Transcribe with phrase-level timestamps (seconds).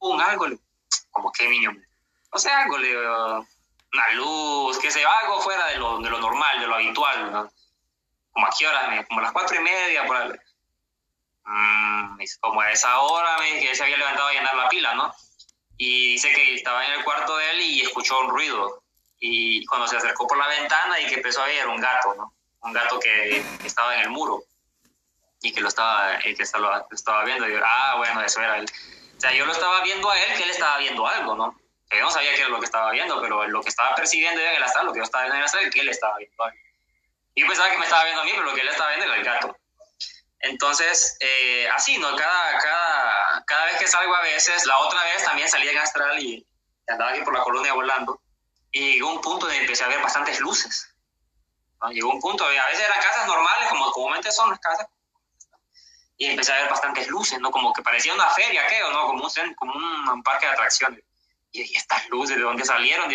[0.00, 0.46] un algo,
[1.10, 1.72] como que niño,
[2.32, 2.96] no sé, algo, le,
[3.92, 7.50] una luz, que se algo fuera de lo, de lo normal, de lo habitual, ¿no?
[8.32, 10.30] Como a qué hora, como a las cuatro y media, por ahí.
[11.44, 15.12] Mm, como a esa hora, me que se había levantado a llenar la pila, ¿no?
[15.76, 18.82] Y dice que estaba en el cuarto de él y escuchó un ruido.
[19.18, 22.32] Y cuando se acercó por la ventana y que empezó a ver un gato, ¿no?
[22.60, 24.44] Un gato que, estaba en el muro
[25.42, 27.48] y que lo estaba, que estaba, estaba viendo.
[27.48, 28.66] Y yo, ah, bueno, eso era él.
[29.20, 31.54] O sea, yo lo estaba viendo a él, que él estaba viendo algo, ¿no?
[31.90, 34.40] Que yo no sabía qué era lo que estaba viendo, pero lo que estaba percibiendo
[34.40, 36.42] en el astral, lo que yo estaba viendo en el astral, que él estaba viendo
[36.42, 36.56] algo.
[37.36, 39.16] Yo pensaba que me estaba viendo a mí, pero lo que él estaba viendo era
[39.16, 39.58] el gato.
[40.38, 42.16] Entonces, eh, así, ¿no?
[42.16, 46.18] Cada, cada, cada vez que salgo a veces, la otra vez también salí en astral
[46.18, 46.46] y
[46.88, 48.22] andaba aquí por la colonia volando.
[48.72, 50.96] Y llegó un punto donde empecé a ver bastantes luces.
[51.90, 54.86] Llegó un punto, a veces eran casas normales, como comúnmente son las casas.
[56.20, 57.50] Y empecé a ver bastantes luces, ¿no?
[57.50, 58.78] Como que parecía una feria, ¿qué?
[58.92, 59.06] ¿no?
[59.06, 59.72] Como un, como
[60.12, 61.02] un parque de atracciones.
[61.50, 63.10] Y, y estas luces, ¿de dónde salieron?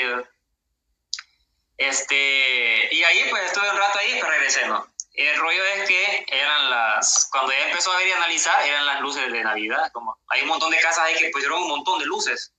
[1.77, 4.91] Este, y ahí pues estuve un rato ahí, pero regresé, ¿no?
[5.13, 8.99] El rollo es que eran las, cuando ya empezó a ver y analizar, eran las
[9.01, 9.91] luces de Navidad.
[9.91, 12.53] Como hay un montón de casas ahí que pusieron un montón de luces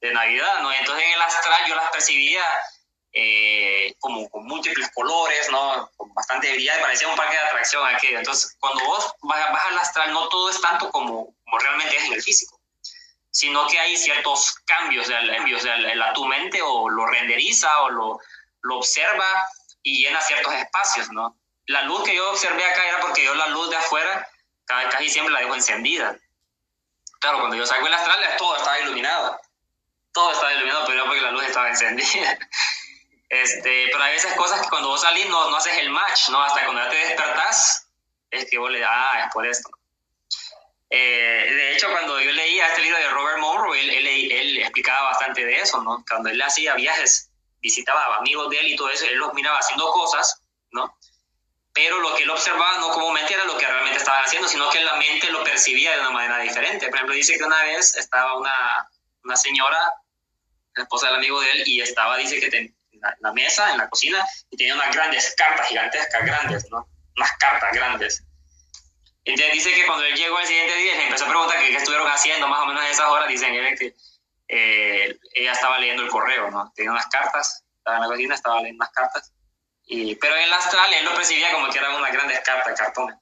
[0.00, 0.72] de Navidad, ¿no?
[0.72, 2.42] Entonces en el astral yo las percibía
[3.14, 5.90] eh, como con múltiples colores, ¿no?
[5.96, 8.18] Con bastante brillo, parecía un parque de atracción aquello.
[8.18, 12.12] Entonces cuando vos vas, al astral, no todo es tanto como, como realmente es en
[12.12, 12.60] el físico,
[13.30, 18.18] sino que hay ciertos cambios, cambios o sea, tu mente o lo renderiza o lo,
[18.62, 19.26] lo observa
[19.82, 21.36] y llena ciertos espacios, ¿no?
[21.66, 24.28] la luz que yo observé acá era porque yo la luz de afuera
[24.66, 26.16] casi siempre la dejo encendida.
[27.20, 29.40] Claro, cuando yo salgo el astral todo estaba iluminado.
[30.12, 32.38] Todo estaba iluminado, pero era porque la luz estaba encendida.
[33.28, 36.42] Este, pero hay esas cosas que cuando vos salís no, no haces el match, ¿no?
[36.42, 37.88] Hasta cuando ya te despertás,
[38.30, 39.70] es que vos le ah, es por esto.
[40.90, 45.10] Eh, de hecho, cuando yo leía este libro de Robert Monroe, él, él, él, explicaba
[45.10, 46.04] bastante de eso, ¿no?
[46.08, 47.30] Cuando él hacía viajes,
[47.60, 50.96] visitaba amigos de él y todo eso, él los miraba haciendo cosas, ¿no?
[51.74, 54.80] pero lo que él observaba no comúnmente era lo que realmente estaban haciendo, sino que
[54.80, 56.86] la mente lo percibía de una manera diferente.
[56.86, 58.88] Por ejemplo, dice que una vez estaba una,
[59.24, 59.92] una señora,
[60.76, 62.72] la esposa del amigo de él, y estaba, dice que
[63.20, 66.88] la, mesa, en la cocina, y tenía unas grandes cartas gigantescas, grandes, ¿no?
[67.16, 68.24] Unas cartas grandes.
[69.24, 72.08] Entonces dice que cuando él llegó el siguiente día, le empezó a preguntar qué, estuvieron
[72.08, 73.94] haciendo más o menos a esas horas, dicen que
[74.48, 76.72] eh, ella estaba leyendo el correo, ¿no?
[76.74, 79.32] Tenía unas cartas, estaba en la cocina, estaba leyendo unas cartas
[79.86, 83.18] y, pero en el astral él lo percibía como que eran una grandes cartas cartón.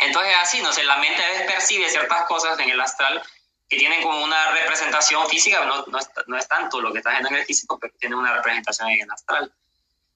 [0.00, 3.20] Entonces así, no sé, la mente a veces percibe ciertas cosas en el astral
[3.68, 7.18] que tienen como una representación física, no, no, es, no es tanto lo que está
[7.18, 9.52] en el físico, pero tiene una representación en el astral.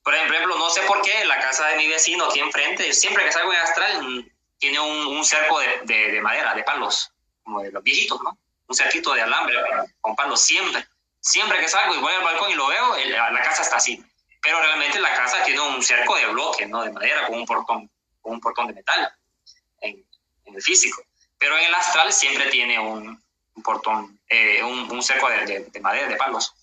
[0.03, 3.33] Por ejemplo, no sé por qué la casa de mi vecino aquí enfrente, siempre que
[3.33, 7.83] salgo en astral, tiene un, un cerco de, de, madera, de palos, como de los
[7.83, 8.39] viejitos, ¿no?
[8.67, 9.57] Un cerquito de alambre
[10.01, 10.87] con palos, siempre.
[11.21, 14.03] Siempre que salgo y voy al balcón y lo veo, la casa está así
[14.43, 16.83] pero realmente la casa tiene un cerco de bloque, ¿no?
[16.83, 17.89] De madera, con un portón,
[18.21, 19.15] con un portón de metal
[19.81, 20.05] en,
[20.45, 21.01] en el físico.
[21.39, 23.23] Pero en el astral siempre tiene un,
[23.55, 26.55] un portón, eh, un, un, cerco de, de, madera, de palos.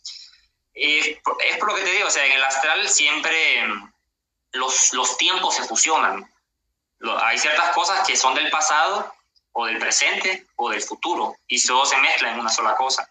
[0.74, 3.66] Y es por lo que te digo, o sea, en el astral siempre
[4.54, 6.32] los, los tiempos se fusionan.
[7.22, 9.14] hay ciertas cosas que son del pasado,
[9.54, 13.10] o del presente, o del futuro, y todo se mezcla en una sola cosa.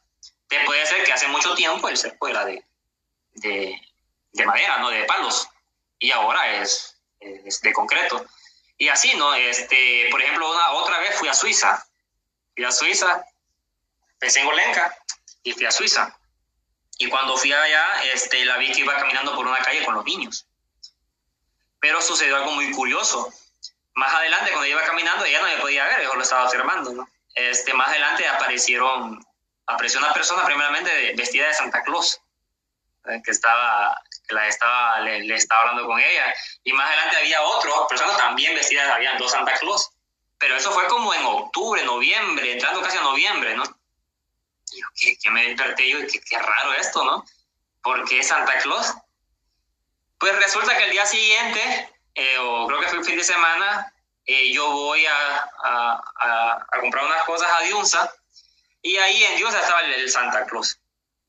[0.48, 2.64] Te puede ser que hace mucho tiempo el cerco era de,
[3.34, 3.80] de,
[4.32, 4.88] de madera, ¿no?
[4.88, 5.48] De palos.
[5.98, 8.24] Y ahora es, es de concreto.
[8.78, 9.34] Y así, ¿no?
[9.34, 11.84] Este, por ejemplo, una, otra vez fui a Suiza.
[12.54, 13.24] Fui a Suiza,
[14.18, 14.96] pensé en Olenka
[15.42, 16.18] y fui a Suiza.
[16.98, 20.04] Y cuando fui allá, este, la vi que iba caminando por una calle con los
[20.04, 20.46] niños.
[21.80, 23.32] Pero sucedió algo muy curioso.
[23.94, 27.08] Más adelante, cuando iba caminando, ella no me podía ver, yo lo estaba observando, ¿no?
[27.34, 29.24] Este, más adelante aparecieron,
[29.66, 32.20] apareció una persona primeramente vestida de Santa Claus,
[33.06, 33.20] ¿eh?
[33.24, 33.96] que estaba,
[34.30, 36.34] la estaba, le, estaba hablando con ella.
[36.64, 39.90] Y más adelante había otro, personas también vestidas, habían dos Santa Claus.
[40.38, 43.64] Pero eso fue como en octubre, noviembre, entrando casi a noviembre, ¿no?
[45.00, 45.98] Y yo, ¿qué, me desperté yo?
[46.00, 47.24] ¿Qué, qué raro esto, ¿no?
[47.82, 48.94] ¿Por qué Santa Claus?
[50.18, 53.92] Pues resulta que el día siguiente, eh, o creo que fue el fin de semana,
[54.26, 58.12] eh, yo voy a, a, a, comprar unas cosas a Diunza
[58.82, 60.78] y ahí en Diunza estaba el Santa Claus.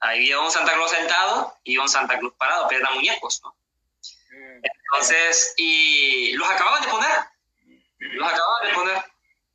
[0.01, 3.55] Había un Santa Claus sentado y un Santa Claus parado, pero eran muñecos, ¿no?
[4.31, 4.61] Mm.
[4.63, 7.11] Entonces, y los acababan de poner.
[7.99, 9.03] Los acababan de poner.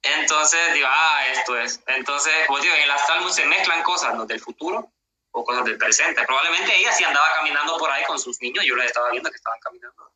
[0.05, 1.83] Entonces, digo, ah, esto es.
[1.87, 4.27] Entonces, pues digo, en el astral se mezclan cosas, ¿no?
[4.27, 4.93] Del futuro
[5.33, 6.25] o cosas del presente.
[6.27, 9.37] Probablemente ella sí andaba caminando por ahí con sus niños, yo la estaba viendo que
[9.37, 10.13] estaban caminando.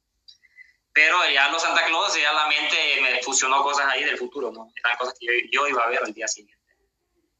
[0.92, 4.70] Pero ya los Santa Claus, ya la mente me fusionó cosas ahí del futuro, ¿no?
[4.76, 6.58] Eran cosas que yo, yo iba a ver al día siguiente.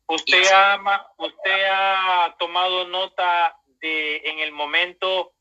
[0.06, 5.34] ¿Usted, ha, ¿Usted ha tomado nota de en el momento,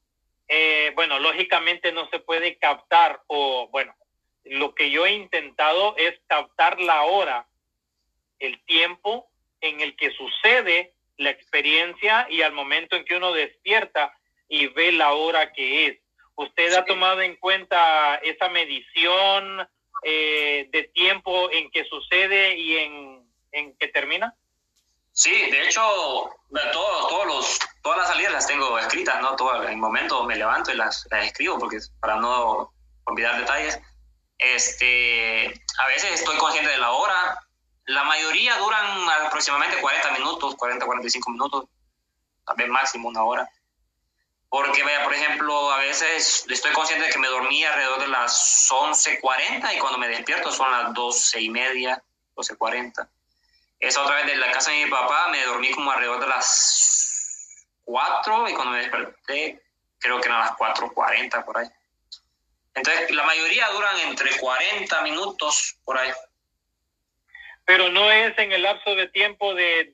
[0.47, 3.95] eh, bueno, lógicamente no se puede captar o, bueno,
[4.51, 7.47] lo que yo he intentado es captar la hora,
[8.39, 9.29] el tiempo
[9.61, 14.13] en el que sucede la experiencia y al momento en que uno despierta
[14.47, 15.97] y ve la hora que es.
[16.35, 19.67] ¿Usted ha tomado en cuenta esa medición
[20.03, 24.35] eh, de tiempo en que sucede y en, en que termina?
[25.11, 25.81] Sí, de hecho,
[26.71, 29.35] todos, todos los, todas las salidas las tengo escritas, ¿no?
[29.35, 32.71] Todo el momento me levanto y las, las escribo porque para no
[33.05, 33.79] olvidar detalles.
[34.37, 37.39] Este, a veces estoy consciente de la hora.
[37.85, 41.65] La mayoría duran aproximadamente 40 minutos, 40, 45 minutos,
[42.45, 43.49] tal vez máximo una hora.
[44.49, 48.69] Porque, vaya, por ejemplo, a veces estoy consciente de que me dormí alrededor de las
[48.71, 52.01] 11.40 y cuando me despierto son las 12 y media,
[52.35, 53.07] 12.40.
[53.79, 57.67] Esa otra vez de la casa de mi papá me dormí como alrededor de las
[57.83, 59.61] 4 y cuando me desperté
[59.99, 61.69] creo que eran las 4.40 por ahí.
[62.77, 66.11] Entonces, la mayoría duran entre 40 minutos por ahí.
[67.65, 69.93] Pero no es en el lapso de tiempo de,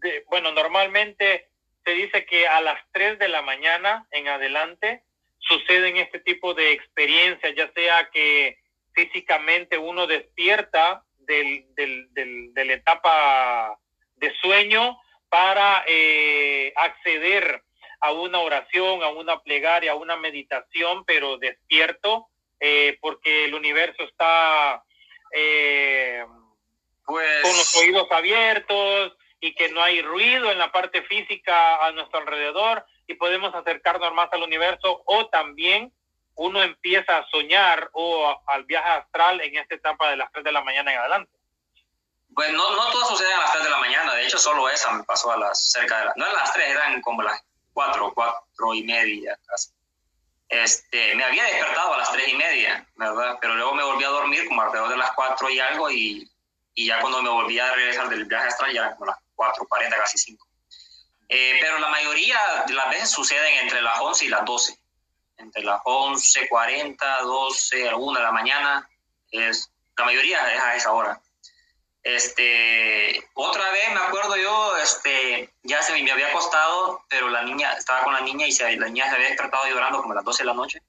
[0.00, 1.50] de bueno, normalmente
[1.84, 5.02] se dice que a las 3 de la mañana en adelante
[5.38, 8.58] suceden este tipo de experiencias, ya sea que
[8.94, 13.78] físicamente uno despierta del, del, de la etapa
[14.16, 14.98] de sueño
[15.28, 17.62] para eh, acceder
[18.02, 22.26] a una oración, a una plegaria, a una meditación, pero despierto,
[22.58, 24.82] eh, porque el universo está
[25.32, 26.24] eh,
[27.06, 27.42] pues...
[27.42, 32.18] con los oídos abiertos y que no hay ruido en la parte física a nuestro
[32.18, 35.92] alrededor y podemos acercarnos más al universo o también
[36.34, 40.52] uno empieza a soñar o al viaje astral en esta etapa de las 3 de
[40.52, 41.32] la mañana en adelante.
[42.34, 44.90] Pues no, no todo sucede a las 3 de la mañana, de hecho solo esa
[44.92, 48.12] me pasó a las cerca de las, no a las 3, eran como las 4,
[48.14, 49.70] 4 y media casi.
[50.48, 53.38] Este, me había despertado a las 3 y media, ¿verdad?
[53.40, 56.30] Pero luego me volví a dormir como alrededor de las 4 y algo y,
[56.74, 59.96] y ya cuando me volví a regresar del viaje astral ya como las 4, 40,
[59.96, 60.46] casi 5.
[61.28, 64.82] Eh, pero la mayoría de las veces suceden entre las 11 y las 12
[65.42, 68.88] entre las 11, 40, 12, alguna de la mañana,
[69.30, 71.20] es, la mayoría es a esa hora.
[72.02, 77.74] Este, otra vez me acuerdo yo, este, ya se me había acostado, pero la niña,
[77.74, 80.24] estaba con la niña y se, la niña se había despertado llorando como a las
[80.24, 80.82] 12 de la noche.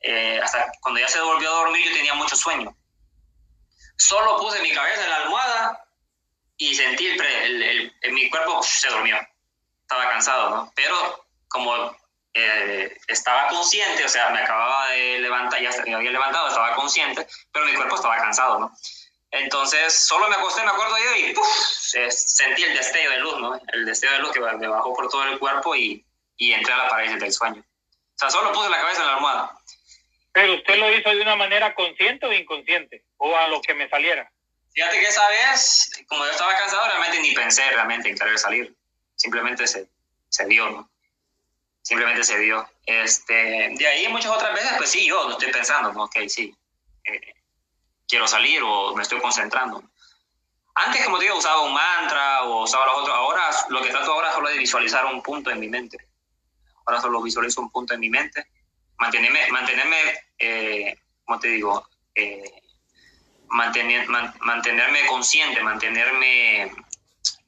[0.00, 2.74] Eh, hasta cuando ya se volvió a dormir yo tenía mucho sueño.
[3.96, 5.84] Solo puse mi cabeza en la almohada
[6.56, 7.62] y sentí el,
[8.00, 9.16] el, mi cuerpo se durmió.
[9.82, 10.72] Estaba cansado, ¿no?
[10.74, 11.94] Pero como
[12.32, 17.26] eh, estaba consciente, o sea, me acababa de levantar, ya me había levantado, estaba consciente,
[17.52, 18.72] pero mi cuerpo estaba cansado, ¿no?
[19.32, 21.34] Entonces, solo me acosté, me acuerdo yo, y
[22.10, 23.60] sentí el destello de luz, ¿no?
[23.72, 26.04] El destello de luz que me bajó por todo el cuerpo y,
[26.36, 27.60] y entré a la pared del sueño.
[27.60, 29.58] O sea, solo puse la cabeza en la almohada.
[30.32, 33.88] Pero usted lo hizo de una manera consciente o inconsciente, o a lo que me
[33.88, 34.30] saliera.
[34.74, 38.74] Fíjate que esa vez, como yo estaba cansado, realmente ni pensé realmente en querer salir.
[39.16, 39.88] Simplemente se,
[40.28, 40.92] se dio, ¿no?
[41.82, 42.68] simplemente se dio.
[42.86, 46.04] Este, de ahí muchas otras veces, pues sí, yo no estoy pensando, ¿no?
[46.04, 46.54] ok, sí,
[47.04, 47.34] eh,
[48.12, 49.82] quiero salir o me estoy concentrando.
[50.74, 53.16] Antes, como te digo, usaba un mantra o usaba los otros.
[53.16, 55.96] Ahora, lo que trato ahora es solo de visualizar un punto en mi mente.
[56.84, 58.46] Ahora solo visualizo un punto en mi mente.
[58.98, 59.96] Mantenerme, mantenerme
[60.38, 62.62] eh, como te digo, eh,
[63.48, 64.06] mantener,
[64.40, 66.70] mantenerme consciente, mantenerme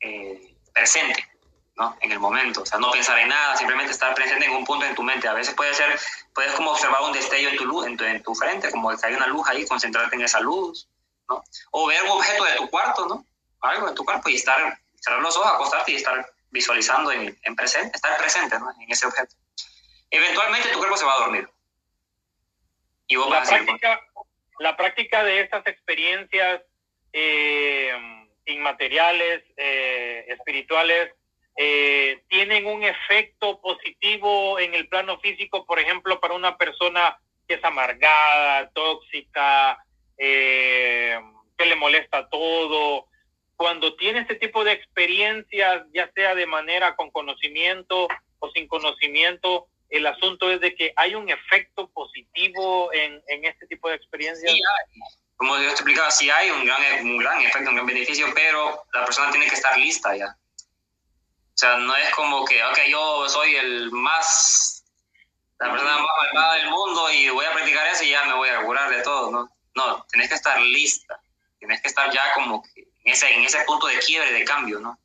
[0.00, 1.33] eh, presente
[1.76, 1.96] ¿no?
[2.00, 4.86] En el momento, o sea, no pensar en nada, simplemente estar presente en un punto
[4.86, 5.26] en tu mente.
[5.28, 5.98] A veces puede ser,
[6.34, 9.06] puedes como observar un destello en tu luz, en tu, en tu frente, como que
[9.06, 10.88] hay una luz ahí, concentrarte en esa luz,
[11.28, 11.42] ¿no?
[11.72, 13.26] O ver un objeto de tu cuarto, ¿no?
[13.60, 17.56] Algo en tu cuerpo y estar, cerrar los ojos, acostarte y estar visualizando en, en
[17.56, 18.66] presente, estar presente, ¿no?
[18.80, 19.34] En ese objeto.
[20.10, 21.48] Eventualmente tu cuerpo se va a dormir.
[23.08, 24.00] Y vos la, práctica,
[24.60, 26.62] la práctica de estas experiencias
[27.12, 27.92] eh,
[28.46, 31.12] inmateriales, eh, espirituales,
[31.56, 37.54] eh, tienen un efecto positivo en el plano físico, por ejemplo, para una persona que
[37.54, 39.78] es amargada, tóxica,
[40.18, 41.18] eh,
[41.56, 43.06] que le molesta todo.
[43.56, 48.08] Cuando tiene este tipo de experiencias, ya sea de manera con conocimiento
[48.40, 53.66] o sin conocimiento, el asunto es de que hay un efecto positivo en, en este
[53.66, 54.52] tipo de experiencias.
[55.36, 58.82] Como yo te explicaba, sí hay un gran, un gran efecto, un gran beneficio, pero
[58.92, 60.36] la persona tiene que estar lista ya.
[61.54, 64.84] O sea, no es como que, ok, yo soy el más,
[65.60, 68.48] la persona más malvada del mundo y voy a practicar eso y ya me voy
[68.48, 69.48] a curar de todo, ¿no?
[69.76, 71.20] No, tienes que estar lista,
[71.60, 74.80] tienes que estar ya como que en ese, en ese punto de quiebre, de cambio,
[74.80, 74.98] ¿no?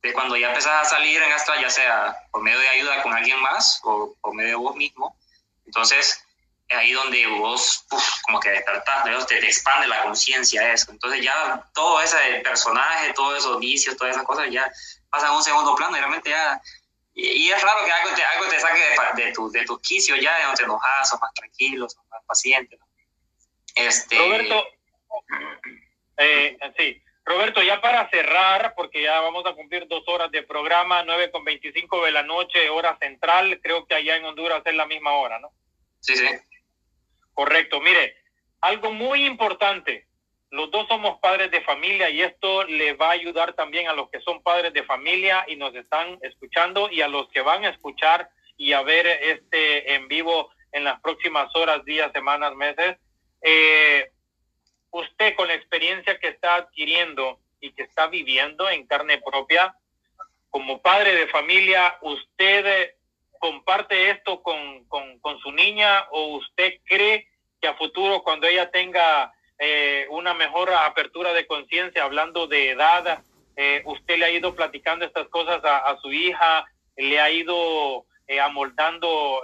[0.00, 3.12] De cuando ya empezás a salir en astral, ya sea por medio de ayuda con
[3.12, 5.18] alguien más o por medio de vos mismo,
[5.66, 6.24] entonces
[6.68, 7.84] es ahí donde vos
[8.22, 9.26] como que despertás, ¿no?
[9.26, 10.92] te, te expande la conciencia eso.
[10.92, 14.70] Entonces ya todo ese personaje, todos esos vicios, todas esas cosas ya
[15.10, 16.60] pasan a un segundo plano y realmente ya...
[17.14, 20.20] Y, es raro que algo te, algo te saque de, de, tu, de tus quicios
[20.20, 22.76] ya, de no te enojas, sos más tranquilo, sos más paciente.
[22.76, 22.86] ¿no?
[23.74, 24.16] Este...
[24.16, 24.64] Roberto,
[26.16, 31.02] eh, sí, Roberto, ya para cerrar, porque ya vamos a cumplir dos horas de programa,
[31.04, 34.86] 9 con 25 de la noche, hora central, creo que allá en Honduras es la
[34.86, 35.52] misma hora, ¿no?
[36.00, 36.26] Sí, sí.
[37.34, 38.16] Correcto, mire,
[38.62, 40.07] algo muy importante,
[40.50, 44.08] los dos somos padres de familia y esto le va a ayudar también a los
[44.10, 47.70] que son padres de familia y nos están escuchando y a los que van a
[47.70, 52.96] escuchar y a ver este en vivo en las próximas horas, días, semanas, meses.
[53.42, 54.10] Eh,
[54.90, 59.74] usted con la experiencia que está adquiriendo y que está viviendo en carne propia,
[60.50, 62.94] como padre de familia, ¿usted
[63.38, 67.28] comparte esto con, con, su niña o usted cree
[67.60, 73.22] que a futuro cuando ella tenga eh, una mejor apertura de conciencia, hablando de edad,
[73.56, 76.64] eh, usted le ha ido platicando estas cosas a, su hija,
[76.96, 79.42] le ha ido eh, amoldando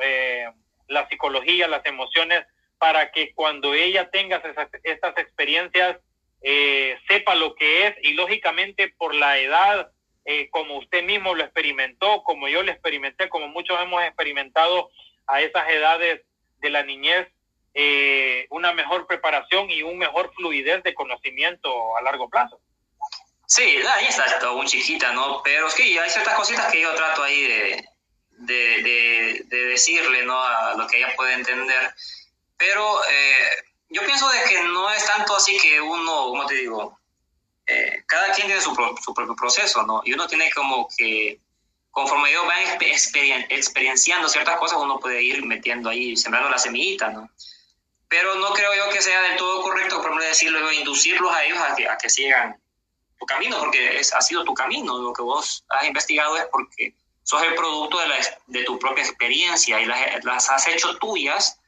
[0.88, 2.44] la psicología, las emociones
[2.78, 5.98] para que cuando ella tenga esas, estas experiencias
[6.46, 9.90] eh, sepa lo que es y lógicamente por la edad,
[10.26, 14.90] eh, como usted mismo lo experimentó, como yo lo experimenté, como muchos hemos experimentado
[15.26, 16.20] a esas edades
[16.58, 17.28] de la niñez,
[17.74, 22.60] eh, una mejor preparación y un mejor fluidez de conocimiento a largo plazo.
[23.46, 25.42] Sí, ahí está un chiquita, ¿no?
[25.42, 27.88] Pero sí, hay ciertas cositas que yo trato ahí de,
[28.30, 30.42] de, de, de decirle, ¿no?
[30.42, 31.94] A lo que ella puede entender.
[32.56, 36.98] Pero eh, yo pienso de que no es tanto así que uno, como te digo,
[37.66, 40.02] eh, cada quien tiene su, su, propio proceso, ¿no?
[40.04, 41.40] Y uno tiene como que,
[41.90, 42.78] conforme ellos van
[43.48, 47.30] experienciando ciertas cosas, uno puede ir metiendo ahí, sembrando la semillita, ¿no?
[48.14, 51.74] Pero no creo yo que sea del todo correcto, por decirlo, inducirlos a ellos a
[51.74, 52.56] que, a que sigan
[53.18, 54.98] tu camino, porque es, ha sido tu camino.
[54.98, 56.94] Lo que vos has investigado es porque
[57.24, 58.16] sos el producto de, la,
[58.46, 61.58] de tu propia experiencia y las, las has hecho tuyas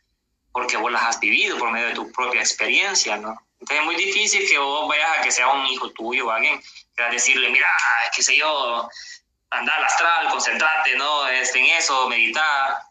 [0.52, 3.36] porque vos las has vivido por medio de tu propia experiencia, ¿no?
[3.58, 6.62] Entonces es muy difícil que vos vayas a que sea un hijo tuyo o alguien
[6.96, 7.66] que a decirle, mira,
[8.14, 8.88] qué sé yo,
[9.50, 11.26] anda al astral, concentrate, ¿no?
[11.26, 12.85] Este, en eso, meditar.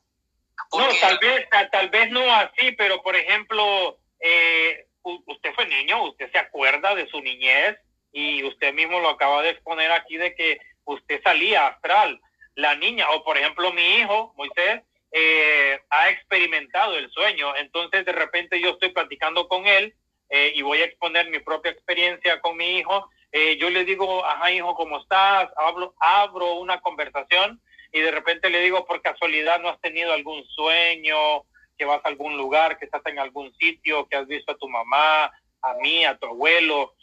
[0.78, 6.32] No, tal vez, tal vez no así, pero por ejemplo, eh, usted fue niño, usted
[6.32, 7.78] se acuerda de su niñez
[8.12, 12.20] y usted mismo lo acaba de exponer aquí de que usted salía astral.
[12.56, 17.56] La niña, o por ejemplo mi hijo, Moisés, eh, ha experimentado el sueño.
[17.56, 19.94] Entonces, de repente yo estoy platicando con él
[20.30, 23.10] eh, y voy a exponer mi propia experiencia con mi hijo.
[23.32, 25.50] Eh, yo le digo, ajá, hijo, ¿cómo estás?
[25.58, 27.62] Hablo, abro una conversación
[27.96, 31.44] y de repente le digo, por casualidad, ¿no has tenido algún sueño?
[31.78, 34.68] Que vas a algún lugar, que estás en algún sitio, que has visto a tu
[34.68, 36.94] mamá, a mí, a tu abuelo,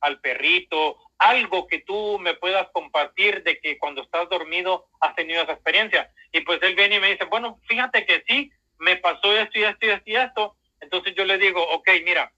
[0.00, 5.42] al perrito, algo que tú me puedas compartir de que cuando estás dormido has tenido
[5.42, 6.10] esa experiencia.
[6.32, 9.64] Y pues él viene y me dice, bueno, fíjate que sí, me pasó esto y
[9.64, 10.56] esto y esto y esto.
[10.80, 12.32] Entonces yo le digo, ok, mira,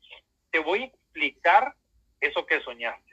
[0.50, 1.74] te voy a explicar
[2.20, 3.09] eso que soñaste.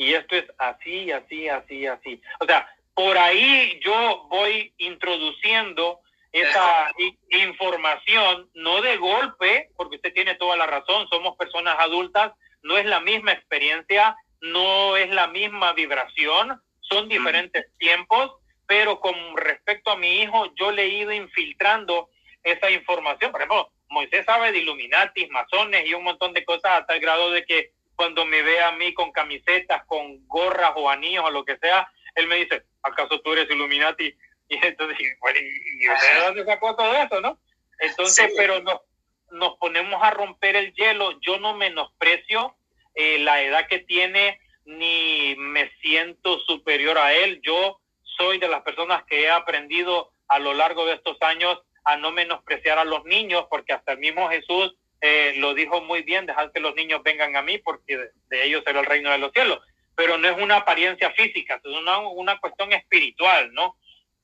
[0.00, 2.22] Y esto es así, así, así, así.
[2.40, 6.00] O sea, por ahí yo voy introduciendo
[6.32, 6.90] esa
[7.28, 12.86] información, no de golpe, porque usted tiene toda la razón, somos personas adultas, no es
[12.86, 18.32] la misma experiencia, no es la misma vibración, son diferentes tiempos,
[18.66, 22.08] pero con respecto a mi hijo, yo le he ido infiltrando
[22.42, 23.32] esa información.
[23.32, 27.32] Por ejemplo, Moisés sabe de Illuminati, masones y un montón de cosas a tal grado
[27.32, 31.44] de que cuando me ve a mí con camisetas, con gorras o anillos o lo
[31.44, 34.14] que sea, él me dice, ¿acaso tú eres Illuminati?
[34.48, 37.38] Y entonces, bueno, ¿y de dónde sacó todo eso, no?
[37.78, 38.80] Entonces, pero nos,
[39.30, 41.20] nos ponemos a romper el hielo.
[41.20, 42.56] Yo no menosprecio
[42.94, 47.40] eh, la edad que tiene, ni me siento superior a él.
[47.42, 51.96] Yo soy de las personas que he aprendido a lo largo de estos años a
[51.96, 56.26] no menospreciar a los niños, porque hasta el mismo Jesús eh, lo dijo muy bien,
[56.26, 59.32] dejar que los niños vengan a mí, porque de, ellos será el reino de los
[59.32, 59.60] cielos.
[59.94, 63.76] Pero no es una apariencia física, es una, una cuestión espiritual, ¿no?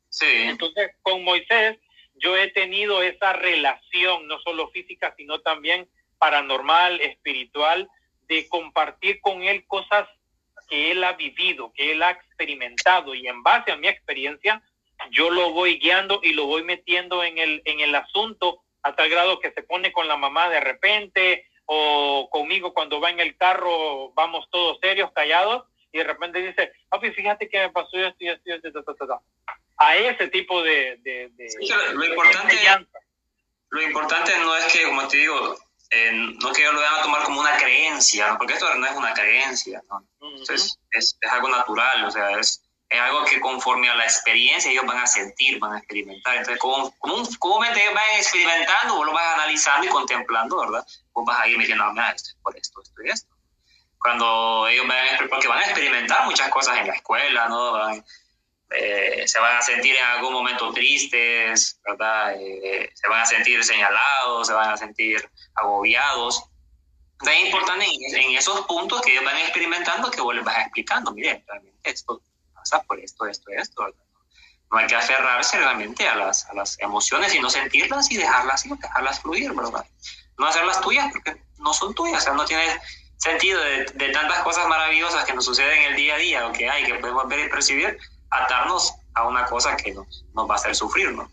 [0.09, 0.27] Sí.
[0.27, 1.79] Entonces, con Moisés,
[2.15, 7.89] yo he tenido esa relación, no solo física, sino también paranormal, espiritual,
[8.29, 10.09] de compartir con él cosas
[10.69, 14.63] que él ha vivido, que él ha experimentado y en base a mi experiencia,
[15.11, 19.09] yo lo voy guiando y lo voy metiendo en el, en el asunto a tal
[19.09, 23.37] grado que se pone con la mamá de repente o conmigo cuando va en el
[23.37, 28.17] carro, vamos todos serios, callados, y de repente dice, papi, fíjate que me pasó esto
[28.21, 29.23] y esto y esto,
[29.79, 30.99] a ese tipo de...
[31.03, 31.31] de,
[31.95, 32.57] lo, importante,
[33.71, 35.57] lo importante no es que, como te digo,
[35.91, 38.93] eh, no que ellos lo vayan a tomar como una creencia, porque esto no es
[38.93, 40.07] una creencia, ¿no?
[40.21, 44.71] Entonces, es, es, algo natural, o sea, es, es algo que conforme a la experiencia
[44.71, 46.37] ellos van a sentir, van a experimentar.
[46.37, 46.93] Entonces, como,
[47.39, 50.87] comúnmente ellos van experimentando, vos lo vas analizando y contemplando, ¿verdad?
[51.13, 53.35] Vos vas a ir metiendo, ah, esto es por esto, esto y esto.
[53.99, 57.91] Cuando ellos van, porque van a experimentar muchas cosas en la escuela, ¿no?
[58.71, 62.35] Eh, se van a sentir en algún momento tristes, ¿verdad?
[62.39, 66.45] Eh, se van a sentir señalados, se van a sentir agobiados.
[67.21, 71.13] Es importante en, en, esos puntos que ellos van experimentando que vos les vas explicando,
[71.13, 72.21] mire, realmente esto
[72.87, 73.87] por esto, esto, esto.
[74.71, 78.71] No hay que aferrarse realmente a las, a las emociones, sino sentirlas y dejarlas, y
[78.71, 79.87] dejarlas fluir, ¿verdad?
[80.39, 82.65] No hacerlas tuyas porque no son tuyas, o sea, no tiene
[83.17, 86.53] sentido de, de, tantas cosas maravillosas que nos suceden en el día a día o
[86.53, 87.99] que hay, que podemos ver y percibir,
[88.31, 91.31] atarnos a una cosa que nos, nos va a hacer sufrir, ¿no?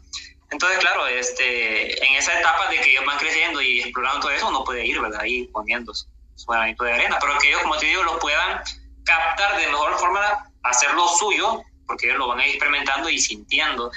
[0.54, 4.48] Entonces, claro, este, en esa etapa de que ellos van creciendo y explorando todo eso,
[4.50, 5.22] uno puede ir, ¿verdad?
[5.22, 6.06] Ahí poniendo su,
[6.48, 8.62] granito de arena, pero que ellos, como te digo, lo puedan
[9.04, 13.20] captar de mejor forma hacer lo suyo, porque ellos lo van a ir experimentando y
[13.20, 13.92] sintiendo,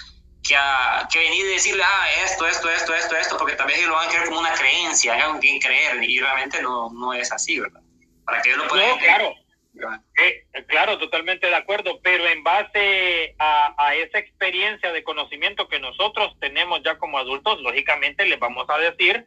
[0.46, 3.78] que, a, que venir y decirle, ah, esto, esto, esto, esto, esto, porque tal vez
[3.78, 7.12] ellos lo van a creer como una creencia, algo que creer, y realmente no, no
[7.12, 7.80] es así, ¿verdad?
[8.24, 8.90] Para que ellos lo puedan...
[8.90, 9.34] No, claro.
[10.18, 15.78] Eh, claro, totalmente de acuerdo, pero en base a, a, esa experiencia de conocimiento que
[15.78, 19.26] nosotros tenemos ya como adultos, lógicamente les vamos a decir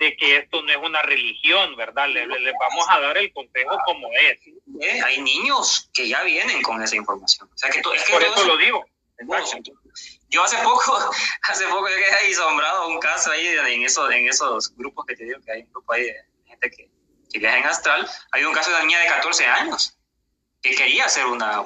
[0.00, 2.08] de que esto no es una religión, ¿verdad?
[2.08, 4.40] Les, vamos a dar el consejo como es.
[4.80, 7.50] Eh, hay niños que ya vienen con esa información.
[7.54, 8.84] O sea, que, es que Por eso lo digo.
[10.30, 11.10] Yo hace poco,
[11.42, 15.16] hace poco yo quedé ahí asombrado un caso ahí en, eso, en esos grupos que
[15.16, 16.88] te digo que hay un grupo ahí de gente que,
[17.30, 18.10] que viaja en astral.
[18.32, 19.98] Hay un caso de una niña de 14 años
[20.62, 21.62] que quería hacer una,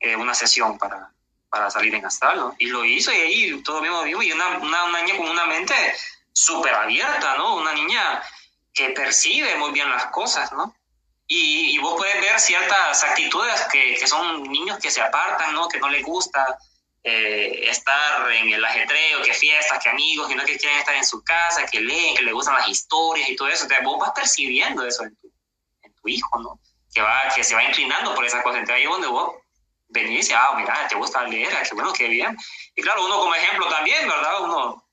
[0.00, 1.12] eh, una sesión para,
[1.50, 2.56] para salir en astral, ¿no?
[2.58, 5.44] Y lo hizo y ahí todo mismo vivo y una, una, una niña con una
[5.44, 5.74] mente
[6.34, 7.56] súper abierta, ¿no?
[7.56, 8.22] Una niña
[8.74, 10.74] que percibe muy bien las cosas, ¿no?
[11.26, 15.68] Y, vos puedes ver ciertas actitudes que, que, son niños que se apartan, ¿no?
[15.68, 16.58] Que no les gusta
[17.02, 21.06] eh, estar en el ajetreo, que fiestas, que amigos, que no que quieren estar en
[21.06, 23.62] su casa, que leen, que les gustan las historias y todo eso.
[23.62, 25.30] Entonces vos vas percibiendo eso en tu,
[25.82, 26.60] en tu hijo, ¿no?
[26.92, 28.58] Que, va, que se va inclinando por esa cosa.
[28.58, 29.34] Entonces ahí es donde vos
[29.88, 32.36] venís y dices, ah, mira, te gusta leer, qué bueno, qué bien.
[32.74, 34.42] Y claro, uno como ejemplo también, ¿verdad?
[34.42, 34.83] Uno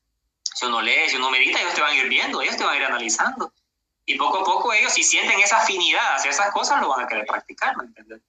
[0.53, 2.73] si uno lee, si uno medita, ellos te van a ir viendo, ellos te van
[2.73, 3.53] a ir analizando.
[4.05, 7.07] Y poco a poco ellos, si sienten esa afinidad hacia esas cosas, lo van a
[7.07, 8.21] querer practicar, ¿me entiendes?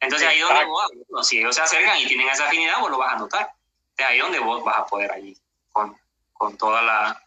[0.00, 3.12] Entonces ahí donde vos, si ellos se acercan y tienen esa afinidad, vos lo vas
[3.12, 3.50] a notar.
[3.96, 5.36] Es ahí donde vos vas a poder allí,
[5.70, 5.96] con,
[6.32, 7.22] con toda la,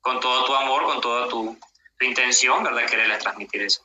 [0.00, 1.58] con todo tu amor, con toda tu,
[1.98, 2.86] tu intención, ¿verdad?
[2.86, 3.84] Quererles transmitir eso.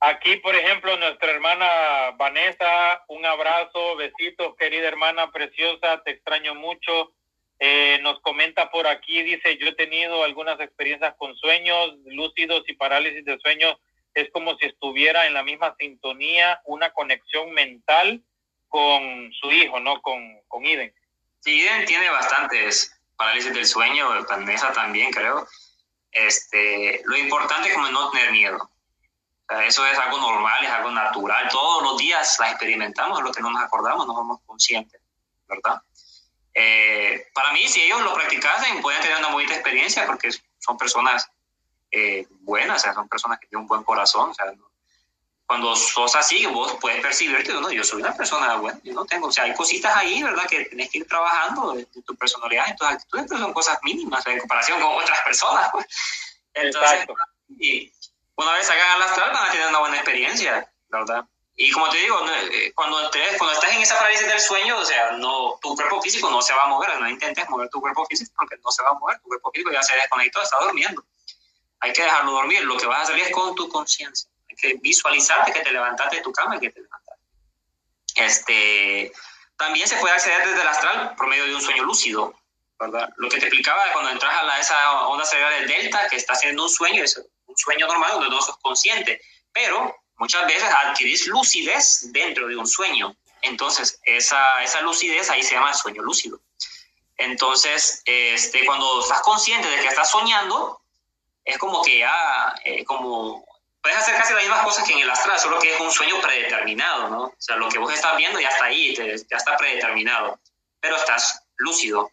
[0.00, 7.12] Aquí, por ejemplo, nuestra hermana Vanessa, un abrazo, besitos, querida hermana preciosa, te extraño mucho.
[7.60, 12.74] Eh, nos comenta por aquí, dice, yo he tenido algunas experiencias con sueños lúcidos y
[12.74, 13.76] parálisis de sueños.
[14.14, 18.22] Es como si estuviera en la misma sintonía, una conexión mental
[18.68, 20.00] con su hijo, ¿no?
[20.02, 20.94] Con, con Iden.
[21.40, 25.46] Sí, Iden tiene bastantes parálisis del sueño, Vanessa también creo.
[26.12, 28.70] Este, lo importante es como no tener miedo.
[29.66, 31.48] eso es algo normal, es algo natural.
[31.50, 35.00] Todos los días la experimentamos, lo que no nos acordamos, no somos conscientes,
[35.48, 35.82] ¿verdad?
[36.60, 41.30] Eh, para mí, si ellos lo practicasen, pueden tener una bonita experiencia porque son personas
[41.92, 44.30] eh, buenas, o sea, son personas que tienen un buen corazón.
[44.30, 44.46] O sea,
[45.46, 49.28] cuando sos así, vos puedes percibirte, no, yo soy una persona buena, yo no tengo,
[49.28, 52.76] o sea, hay cositas ahí, ¿verdad?, que tienes que ir trabajando de, tu personalidad, en
[52.76, 55.70] tus actitudes, pero son cosas mínimas en comparación con otras personas.
[55.70, 55.86] Pues.
[56.54, 57.06] Entonces,
[57.56, 57.92] y
[58.34, 61.24] una vez salgan al astral van a tener una buena experiencia, ¿verdad?
[61.60, 65.10] Y como te digo, eh, cuando, cuando estás en esa parálisis del sueño, o sea,
[65.10, 68.32] no, tu cuerpo físico no se va a mover, no intentes mover tu cuerpo físico
[68.36, 71.04] porque no se va a mover, tu cuerpo físico ya se desconectó, está durmiendo.
[71.80, 74.30] Hay que dejarlo dormir, lo que vas a hacer es con tu conciencia.
[74.48, 77.24] Hay que visualizarte que te levantaste de tu cama y que te levantaste.
[78.14, 79.12] Este,
[79.56, 82.38] también se puede acceder desde el astral por medio de un sueño lúcido,
[82.78, 83.10] ¿verdad?
[83.16, 86.34] Lo que te explicaba cuando entras a la, esa onda cerebral del delta, que está
[86.34, 89.20] haciendo un sueño, es un sueño normal donde no sos consciente,
[89.52, 93.16] pero muchas veces adquirís lucidez dentro de un sueño.
[93.42, 96.40] Entonces, esa, esa lucidez ahí se llama sueño lúcido.
[97.16, 100.80] Entonces, este, cuando estás consciente de que estás soñando,
[101.44, 103.44] es como que ya, eh, como,
[103.82, 106.20] puedes hacer casi las mismas cosas que en el astral, solo que es un sueño
[106.20, 107.22] predeterminado, ¿no?
[107.24, 110.38] O sea, lo que vos estás viendo ya está ahí, ya está predeterminado,
[110.80, 112.10] pero estás lúcido.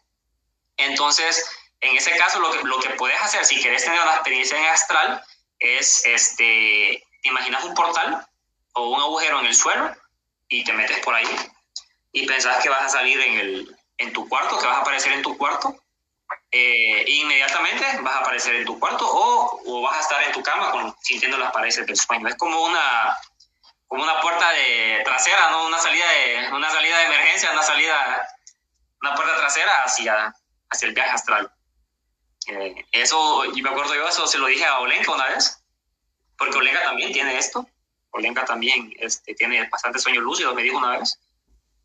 [0.76, 1.44] Entonces,
[1.80, 4.66] en ese caso, lo que, lo que puedes hacer, si quieres tener una experiencia en
[4.66, 5.22] astral,
[5.58, 8.26] es, este, ¿te imaginas un portal
[8.72, 9.94] o un agujero en el suelo
[10.48, 11.28] y te metes por ahí
[12.12, 15.12] y pensás que vas a salir en, el, en tu cuarto, que vas a aparecer
[15.12, 15.76] en tu cuarto?
[16.50, 20.42] Eh, inmediatamente vas a aparecer en tu cuarto o, o, vas a estar en tu
[20.42, 22.28] cama con, sintiendo las paredes del sueño.
[22.28, 23.16] Es como una,
[23.86, 25.66] como una puerta de trasera, ¿no?
[25.66, 28.28] Una salida de, una salida de emergencia, una salida,
[29.02, 30.34] una puerta trasera hacia,
[30.70, 31.52] hacia el viaje astral.
[32.48, 35.62] Eh, eso, y me acuerdo yo, eso se lo dije a Olenka una vez,
[36.38, 37.66] porque Olenka también tiene esto.
[38.10, 41.18] Olenka también este, tiene bastante sueños lúcidos, me dijo una vez.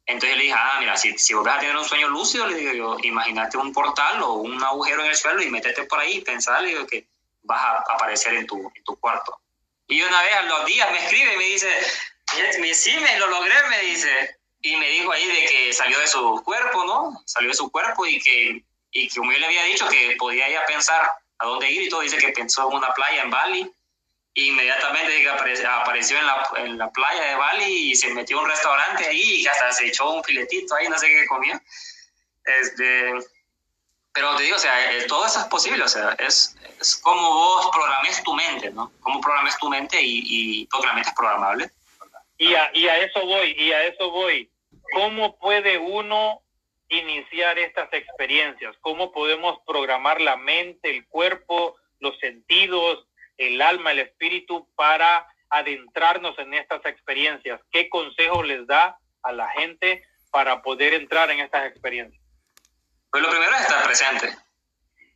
[0.06, 2.56] Entonces le dije, ah, mira, si, si vos vas a tener un sueño lúcido, le
[2.56, 6.18] digo yo, imagínate un portal o un agujero en el suelo y métete por ahí
[6.18, 7.08] y pensar, le digo, que
[7.44, 9.40] vas a aparecer en tu, en tu cuarto.
[9.88, 11.70] Y una vez a los días me escribe y me dice,
[12.74, 14.38] sí, me lo logré, me dice.
[14.62, 17.22] Y me dijo ahí de que salió de su cuerpo, ¿no?
[17.26, 20.50] Salió de su cuerpo y que, y que como yo le había dicho que podía
[20.50, 21.02] ir a pensar
[21.40, 23.72] a dónde ir y todo, dice que pensó en una playa en Bali.
[24.34, 25.30] Inmediatamente
[25.68, 29.42] apareció en la, en la playa de Bali y se metió a un restaurante ahí
[29.42, 31.60] y hasta se echó un filetito ahí, no sé qué comió.
[32.46, 33.14] Este,
[34.14, 37.22] pero te digo, o sea, eh, todo eso es posible, o sea, es, es como
[37.22, 38.92] vos programes tu mente, ¿no?
[39.02, 41.70] Cómo programes tu mente y, y porque la mente es programable.
[42.38, 44.50] Y a, y a eso voy, y a eso voy.
[44.94, 46.42] ¿Cómo puede uno
[46.90, 48.76] iniciar estas experiencias?
[48.82, 53.06] ¿Cómo podemos programar la mente, el cuerpo, los sentidos,
[53.38, 57.60] el alma, el espíritu para adentrarnos en estas experiencias?
[57.72, 62.22] ¿Qué consejo les da a la gente para poder entrar en estas experiencias?
[63.12, 64.38] Pues lo primero es estar presente,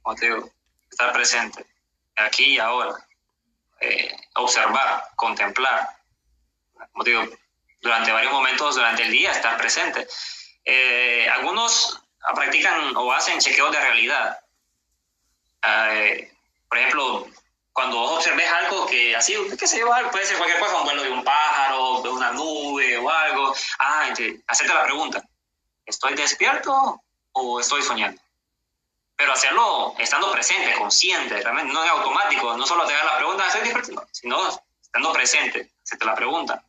[0.02, 0.50] como te digo,
[0.92, 1.66] estar presente,
[2.16, 2.94] aquí y ahora,
[3.80, 5.90] eh, observar, contemplar,
[6.92, 7.24] como digo,
[7.82, 10.08] durante varios momentos durante el día, estar presente.
[10.66, 12.02] Eh, algunos
[12.34, 14.40] practican o hacen chequeos de realidad.
[15.64, 16.32] Eh,
[16.68, 17.28] por ejemplo,
[17.76, 21.04] cuando vos observes algo que así, qué sé yo, puede ser cualquier cosa, un vuelo
[21.04, 24.14] de un pájaro, de una nube o algo, ah,
[24.48, 25.22] hacerte la pregunta,
[25.86, 28.22] ¿estoy despierto o estoy soñando.
[29.18, 33.46] Pero hacerlo estando presente, consciente, realmente no es automático, no solo te da la pregunta,
[33.46, 34.08] ¿estoy despierto?
[34.10, 34.40] Sino
[34.82, 36.64] estando presente, se te la pregunta.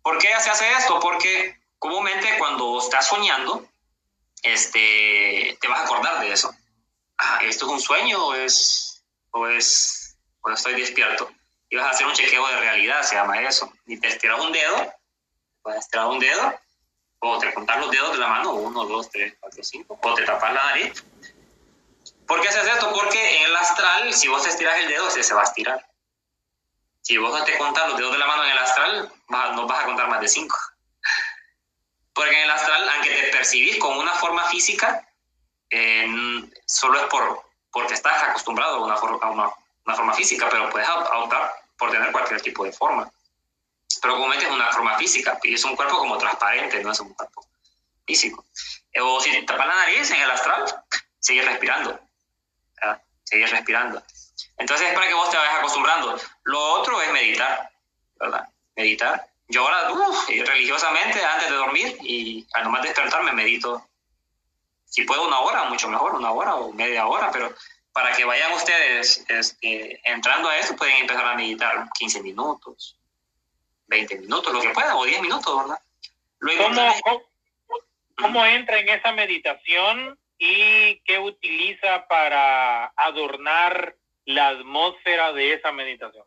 [0.00, 0.98] ¿Por qué se hace esto?
[0.98, 3.68] Porque comúnmente cuando estás soñando,
[4.42, 6.54] este, te vas a acordar de eso.
[7.18, 10.01] Ah, ¿esto es un sueño o es, o es,
[10.42, 11.30] o estoy despierto?
[11.70, 13.72] Y vas a hacer un chequeo de realidad, se llama eso.
[13.86, 14.92] Y te estiras un dedo,
[15.62, 16.60] vas a estirar un dedo
[17.24, 20.24] o te contar los dedos de la mano, uno, dos, tres, cuatro, cinco, o te
[20.24, 21.04] tapas la nariz.
[22.26, 22.92] ¿Por qué haces esto?
[22.92, 25.86] Porque en el astral, si vos estiras el dedo, ese se va a estirar.
[27.00, 29.82] Si vos no te contas los dedos de la mano en el astral, no vas
[29.82, 30.56] a contar más de cinco.
[32.12, 35.08] Porque en el astral, aunque te percibís con una forma física,
[36.66, 39.50] solo es por, porque estás acostumbrado a una, forma, una,
[39.84, 43.10] una forma física, pero puedes optar por tener cualquier tipo de forma
[44.02, 47.14] pero comúnmente es una forma física y es un cuerpo como transparente, no es un
[47.14, 47.46] cuerpo
[48.04, 48.44] físico.
[49.00, 50.64] O si te tapas la nariz en el astral,
[51.20, 52.00] sigues respirando,
[53.22, 54.02] sigues respirando.
[54.58, 56.18] Entonces es para que vos te vayas acostumbrando.
[56.42, 57.70] Lo otro es meditar,
[58.18, 58.48] ¿verdad?
[58.74, 59.28] Meditar.
[59.46, 59.88] Yo ahora,
[60.28, 63.86] religiosamente, antes de dormir y al nomás despertarme, medito.
[64.86, 67.54] Si puedo una hora, mucho mejor, una hora o media hora, pero
[67.92, 72.96] para que vayan ustedes este, entrando a eso, pueden empezar a meditar 15 minutos,
[73.86, 75.78] 20 minutos, lo que pueda, o 10 minutos, ¿verdad?
[78.16, 86.24] ¿Cómo, entra en esa meditación y qué utiliza para adornar la atmósfera de esa meditación?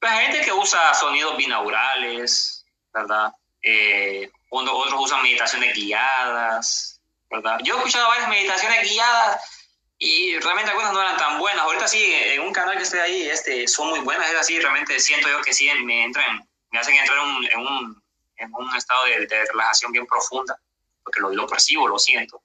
[0.00, 3.32] Hay gente que usa sonidos binaurales, ¿verdad?
[3.62, 7.00] Eh, otros usan meditaciones guiadas,
[7.30, 7.58] ¿verdad?
[7.64, 9.57] Yo he escuchado varias meditaciones guiadas
[9.98, 11.64] y realmente algunas no eran tan buenas.
[11.64, 14.98] Ahorita sí, en un canal que estoy ahí, este, son muy buenas, es así, realmente
[15.00, 18.02] siento yo que sí me entran me hacen entrar en un,
[18.36, 20.58] en un, estado de, relajación bien profunda,
[21.02, 22.42] porque lo, lo percibo, lo siento.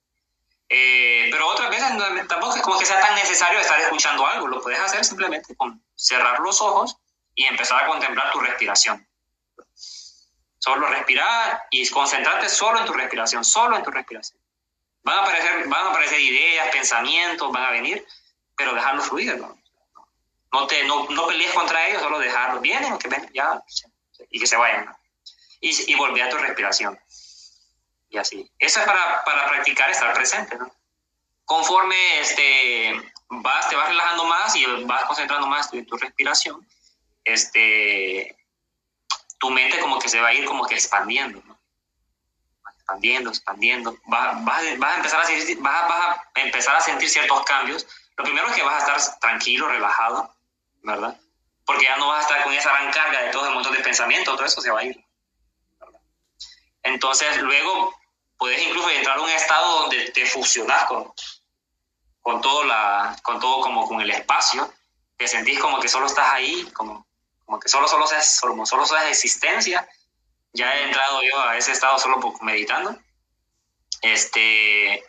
[0.70, 1.88] Eh, pero otras veces
[2.28, 5.84] tampoco es como que sea tan necesario estar escuchando algo, lo puedes hacer simplemente con
[5.96, 6.98] cerrar los ojos
[7.36, 9.08] y empezar a contemplar tu respiración.
[10.58, 14.39] Solo respirar y concentrarte solo en tu respiración, solo en tu respiración.
[15.04, 18.06] Van a aparecer, van a aparecer ideas, pensamientos, van a venir,
[18.56, 19.58] pero dejarlos fluir, ¿no?
[20.52, 22.62] No, te, no, no pelees contra ellos, solo dejarlos.
[22.62, 23.63] Vienen, que ven, ya,
[24.30, 24.96] y que se vayan.
[25.60, 27.00] Y, y volver a tu respiración.
[28.10, 28.52] Y así.
[28.60, 30.72] Eso es para, para practicar estar presente, ¿no?
[31.46, 32.94] Conforme este,
[33.42, 36.68] vas, te vas relajando más y vas concentrando más en tu, respiración,
[37.24, 38.38] este,
[39.39, 41.42] tu mente como que se va a ir como que expandiendo.
[42.84, 43.98] Expandiendo, expandiendo.
[44.06, 47.88] Vas, vas, vas, a empezar a sentir, vas, a empezar a sentir ciertos cambios.
[48.17, 50.34] Lo primero es que vas a estar tranquilo, relajado,
[50.84, 51.17] ¿verdad?
[51.65, 53.80] porque ya no vas a estar con esa gran carga de todo el montón de
[53.80, 55.04] pensamientos, todo eso se va a ir.
[56.84, 57.93] Entonces, luego
[58.38, 61.13] puedes incluso entrar a un estado donde te fusionas con,
[62.22, 64.72] con todo, la, con todo como con el espacio,
[65.17, 67.06] que sentís como que solo estás ahí, como,
[67.62, 69.88] que solo, solo, solo, solo sos existencia.
[70.54, 72.98] Ya he entrado yo a ese estado solo meditando.
[74.02, 75.04] Este,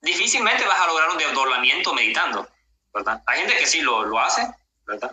[0.00, 2.48] difícilmente vas a lograr un desdoblamiento meditando,
[2.94, 3.22] ¿verdad?
[3.26, 4.48] Hay gente que sí lo, lo hace,
[4.86, 5.12] ¿verdad?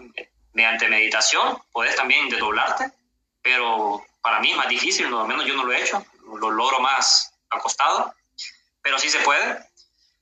[0.54, 2.92] Mediante meditación puedes también desdoblarte,
[3.42, 6.06] pero para mí es más difícil, no, al menos yo no lo he hecho,
[6.40, 8.14] lo logro más acostado,
[8.82, 9.60] pero sí se puede.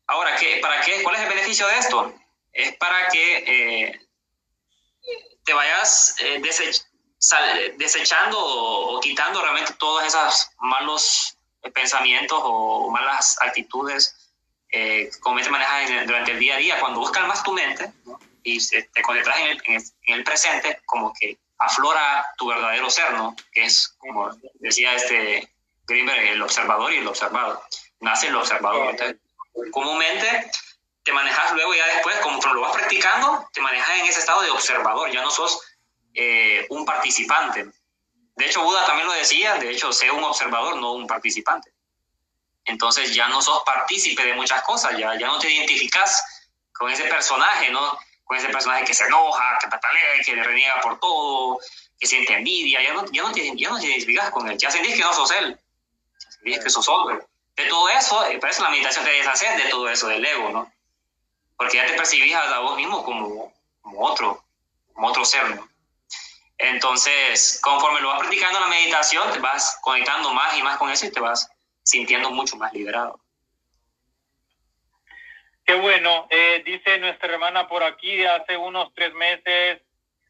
[0.07, 1.03] Ahora, ¿qué, ¿para qué?
[1.03, 2.13] ¿Cuál es el beneficio de esto?
[2.51, 4.01] Es para que eh,
[5.43, 6.92] te vayas eh, desechando
[8.35, 11.37] o, quitando realmente todos esos malos
[11.73, 14.23] pensamientos o malas actitudes
[14.75, 16.79] eh, como te manejas durante el día a día.
[16.79, 17.91] Cuando buscas más tu mente
[18.41, 19.83] y te concentras en el, en
[20.15, 23.35] el, presente, como que aflora tu verdadero ser, ¿no?
[23.51, 25.47] Que es, como decía este
[25.85, 27.63] Greenberg, el observador y el observado.
[27.99, 28.89] Nace el observador.
[28.89, 29.17] Entonces,
[29.71, 30.51] comúnmente
[31.03, 34.49] te manejas luego ya después, como lo vas practicando, te manejas en ese estado de
[34.49, 35.61] observador, ya no sos
[36.13, 37.65] eh, un participante.
[38.35, 41.71] De hecho, Buda también lo decía, de hecho, sé un observador, no un participante.
[42.65, 46.23] Entonces ya no sos partícipe de muchas cosas, ya, ya no te identificas
[46.71, 47.97] con ese personaje, ¿no?
[48.23, 51.59] Con ese personaje que se enoja, que patalea, que reniega por todo,
[51.99, 55.01] que siente envidia, ya no, ya no, te, ya identificas con él, ya sentís que
[55.01, 55.59] no sos él,
[56.19, 57.27] ya sentís que sos otro.
[57.55, 60.71] De todo eso, por eso la meditación te deshace de todo eso, del ego, ¿no?
[61.57, 64.43] Porque ya te percibís a vos mismo como, como otro,
[64.93, 65.72] como otro ser, ¿no?
[66.63, 71.05] Entonces, conforme lo vas practicando la meditación, te vas conectando más y más con eso
[71.05, 71.49] y te vas
[71.83, 73.19] sintiendo mucho más liberado.
[75.65, 79.81] Qué bueno, eh, dice nuestra hermana por aquí, hace unos tres meses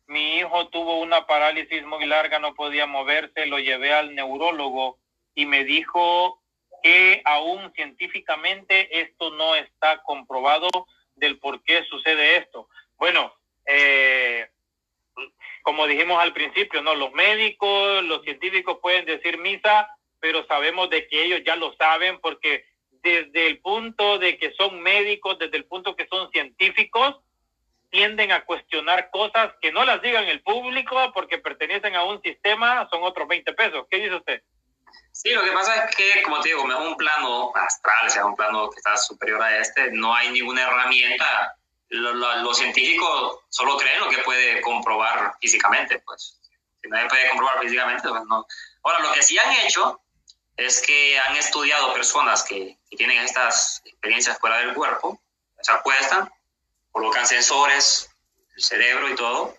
[0.07, 4.99] mi hijo tuvo una parálisis muy larga, no podía moverse, lo llevé al neurólogo
[5.33, 6.41] y me dijo
[6.81, 10.69] que aún científicamente esto no está comprobado
[11.15, 12.67] del por qué sucede esto.
[12.97, 13.33] Bueno,
[13.65, 14.49] eh,
[15.63, 21.08] como dijimos al principio, no, los médicos, los científicos pueden decir misa, pero sabemos de
[21.08, 22.65] que ellos ya lo saben porque
[23.02, 27.17] desde el punto de que son médicos, desde el punto que son científicos,
[27.89, 32.88] tienden a cuestionar cosas que no las digan el público porque pertenecen a un sistema,
[32.89, 33.86] son otros 20 pesos.
[33.89, 34.43] ¿Qué dice usted?
[35.12, 38.26] Sí, lo que pasa es que, como te digo, es un plano astral, o sea,
[38.26, 41.56] un plano que está superior a este, no hay ninguna herramienta.
[41.93, 46.39] Los científicos solo creen lo que puede comprobar físicamente, pues.
[46.82, 48.45] Si nadie puede comprobar físicamente, pues no.
[48.84, 50.01] Ahora, lo que sí han hecho
[50.58, 55.19] es que han estudiado personas que, tienen estas experiencias fuera del cuerpo,
[55.62, 56.32] se acuestan,
[56.91, 58.10] colocan sensores,
[58.56, 59.58] el cerebro y todo,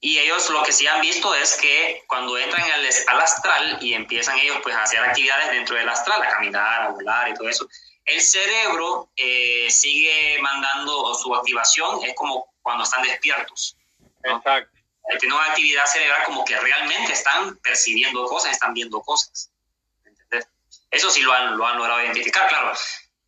[0.00, 3.92] y ellos lo que sí han visto es que cuando entran al, al astral y
[3.92, 7.48] empiezan ellos pues a hacer actividades dentro del astral, a caminar, a volar y todo
[7.48, 7.68] eso,
[8.04, 13.76] el cerebro eh, sigue mandando su activación, es como cuando están despiertos.
[14.22, 14.70] Exacto.
[15.18, 19.50] Tienen una actividad cerebral como que realmente están percibiendo cosas, están viendo cosas.
[20.90, 22.72] Eso sí lo han, lo han logrado identificar, claro.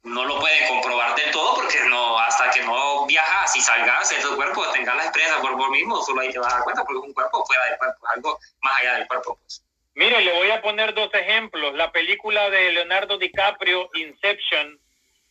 [0.03, 4.17] No lo pueden comprobar del todo porque no, hasta que no viajas y salgas de
[4.17, 6.85] tu cuerpo, tengas la experiencia por vos mismo, solo ahí te vas a dar cuenta
[6.85, 9.39] porque es un cuerpo fuera del cuerpo, algo más allá del cuerpo.
[9.41, 9.65] Pues.
[9.95, 11.75] Mire, le voy a poner dos ejemplos.
[11.75, 14.81] La película de Leonardo DiCaprio, Inception,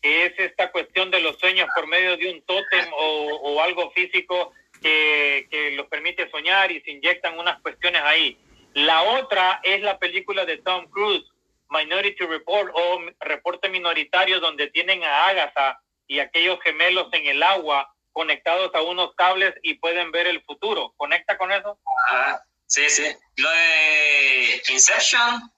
[0.02, 4.54] que es esta cuestión de los sueños por medio de un tótem o, algo físico
[4.82, 8.38] que, que los permite soñar y se inyectan unas cuestiones ahí.
[8.74, 11.26] La otra es la película de Tom Cruise,
[11.70, 17.94] Minority Report o reporte minoritario donde tienen a Agatha y aquellos gemelos en el agua
[18.12, 20.94] conectados a unos cables y pueden ver el futuro.
[20.98, 21.80] ¿Conecta con eso?
[22.10, 22.40] Ah,
[22.74, 23.16] sí, sí.
[23.38, 25.52] Lo de Inception,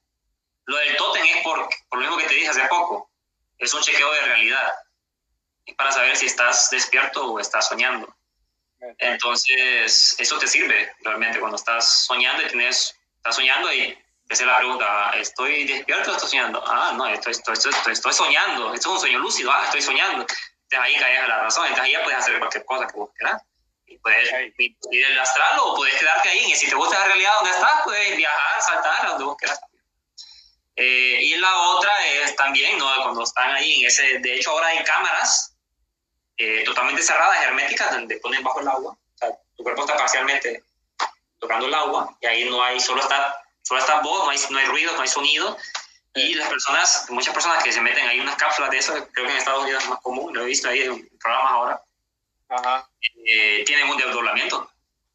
[0.66, 3.10] lo del Totem es por, por lo mismo que te dije hace poco.
[3.58, 4.74] Es un chequeo de realidad.
[5.66, 8.14] Es para saber si estás despierto o estás soñando.
[9.00, 13.98] Entonces, eso te sirve realmente cuando estás soñando y tienes, estás soñando y
[14.30, 16.64] esa es la pregunta, ¿estoy despierto o estoy soñando?
[16.68, 20.22] Ah, no, estoy, estoy, estoy, estoy soñando, esto es un sueño lúcido, ah, estoy soñando.
[20.22, 23.10] Entonces ahí caes a la razón, entonces ahí ya puedes hacer cualquier cosa que vos
[23.16, 23.42] quieras.
[23.88, 26.52] Y puedes ir al astral o puedes quedarte ahí.
[26.52, 29.60] Y si te gusta la realidad donde estás, puedes viajar, saltar, a donde vos quieras
[30.78, 32.86] eh, y la otra es también, ¿no?
[33.02, 35.56] Cuando están ahí en ese, de hecho ahora hay cámaras
[36.38, 38.92] eh, totalmente cerradas, herméticas, donde ponen bajo el agua.
[38.92, 40.64] O sea, tu cuerpo está parcialmente
[41.40, 44.60] tocando el agua y ahí no hay, solo está solo está voz, no hay, no
[44.60, 45.58] hay ruido, no hay sonido.
[46.14, 49.32] Y las personas, muchas personas que se meten, hay unas cápsulas de eso, creo que
[49.32, 51.82] en Estados Unidos es más común, lo he visto ahí en programas ahora,
[52.56, 52.90] Ajá.
[53.26, 54.70] Eh, tienen un desdoblamiento,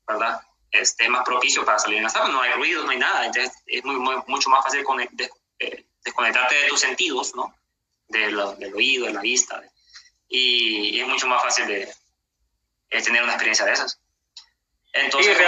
[0.07, 0.41] ¿verdad?
[0.71, 3.53] este, más propicio para salir en las tardes, no hay ruido, no hay nada, entonces
[3.67, 4.85] es muy, mucho más fácil
[5.59, 7.55] eh, desconectarte de tus sentidos, ¿no?
[8.09, 9.63] del oído, de la vista,
[10.29, 11.93] y, es mucho más fácil de,
[12.89, 14.01] tener una experiencia de esas.
[14.93, 15.39] Entonces,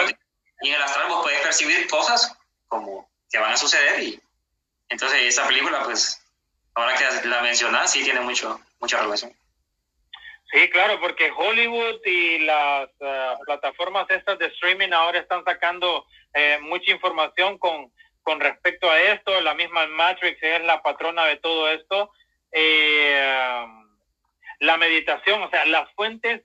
[0.61, 2.37] y en el astral vos puedes percibir cosas
[2.69, 4.23] como que van a suceder y
[4.89, 6.21] entonces esa película, pues,
[6.75, 9.37] ahora que la mencionas, sí tiene mucho, mucha relación.
[10.53, 16.59] Sí, claro, porque Hollywood y las eh, plataformas estas de streaming ahora están sacando eh,
[16.61, 17.91] mucha información con,
[18.23, 19.41] con respecto a esto.
[19.41, 22.11] La misma Matrix es la patrona de todo esto.
[22.53, 23.67] Eh,
[24.61, 26.43] la meditación, o sea, las fuentes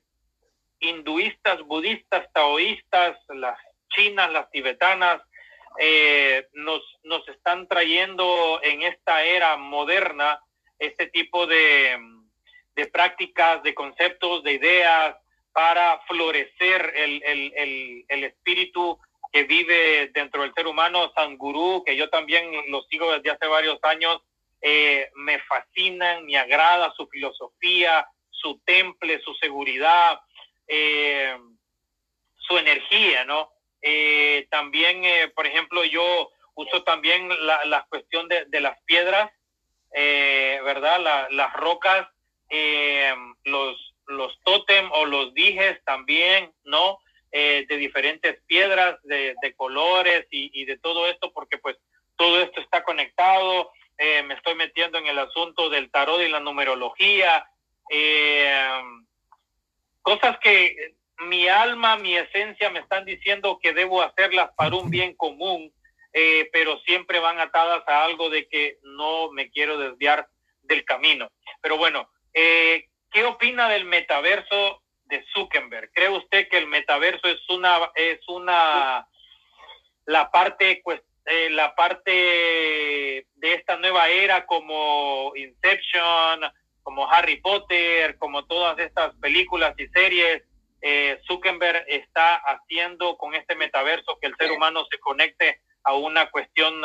[0.80, 5.22] hinduistas, budistas, taoístas, las chinas, las tibetanas,
[6.54, 10.40] nos, nos están trayendo en esta era moderna
[10.80, 12.17] este tipo de
[12.78, 15.16] de prácticas, de conceptos, de ideas
[15.52, 19.00] para florecer el, el, el, espíritu
[19.34, 23.48] que vive dentro del ser humano, San Gurú, que yo también lo sigo desde hace
[23.48, 24.22] varios años,
[24.62, 30.20] eh, me fascinan, me agrada su filosofía, su temple, su seguridad,
[30.68, 31.36] eh,
[32.36, 33.52] su energía, ¿no?
[33.82, 35.02] Eh, también,
[35.34, 39.32] por ejemplo, yo uso también la, la cuestión de, de las piedras,
[39.92, 41.28] ¿verdad?
[41.32, 42.08] las rocas
[42.50, 47.00] eh, los, los tótem o los dijes también, ¿no?
[47.32, 51.78] Eh, de diferentes piedras, de, colores y, de todo esto, porque pues
[52.16, 53.72] todo esto está conectado.
[53.98, 57.46] Eh, me estoy metiendo en el asunto del tarot y la numerología.
[60.02, 65.16] cosas que mi alma, mi esencia me están diciendo que debo hacerlas para un bien
[65.16, 65.74] común,
[66.54, 70.28] pero siempre van atadas a algo de que no me quiero desviar
[70.62, 71.30] del camino.
[71.62, 75.92] Pero bueno, eh, ¿Qué opina del metaverso de Zuckerberg?
[75.92, 79.08] ¿Cree usted que el metaverso es una es una
[80.06, 86.42] la parte pues eh, la parte de esta nueva era como Inception,
[86.84, 90.44] como Harry Potter, como todas estas películas y series?
[90.82, 96.30] Eh, Zuckerberg está haciendo con este metaverso que el ser humano se conecte a una
[96.30, 96.84] cuestión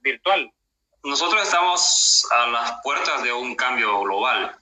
[0.00, 0.50] virtual.
[1.02, 4.59] Nosotros estamos a las puertas de un cambio global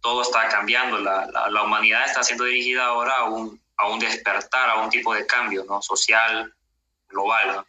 [0.00, 4.70] todo está cambiando, la, la, humanidad está siendo dirigida ahora a un, a un despertar,
[4.70, 5.82] a un tipo de cambio ¿no?
[5.82, 6.52] social,
[7.08, 7.64] global.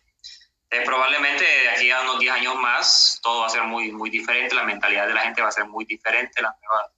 [0.69, 4.09] Eh, probablemente de aquí a unos 10 años más todo va a ser muy, muy
[4.09, 6.91] diferente, la mentalidad de la gente va a ser muy diferente, la nueva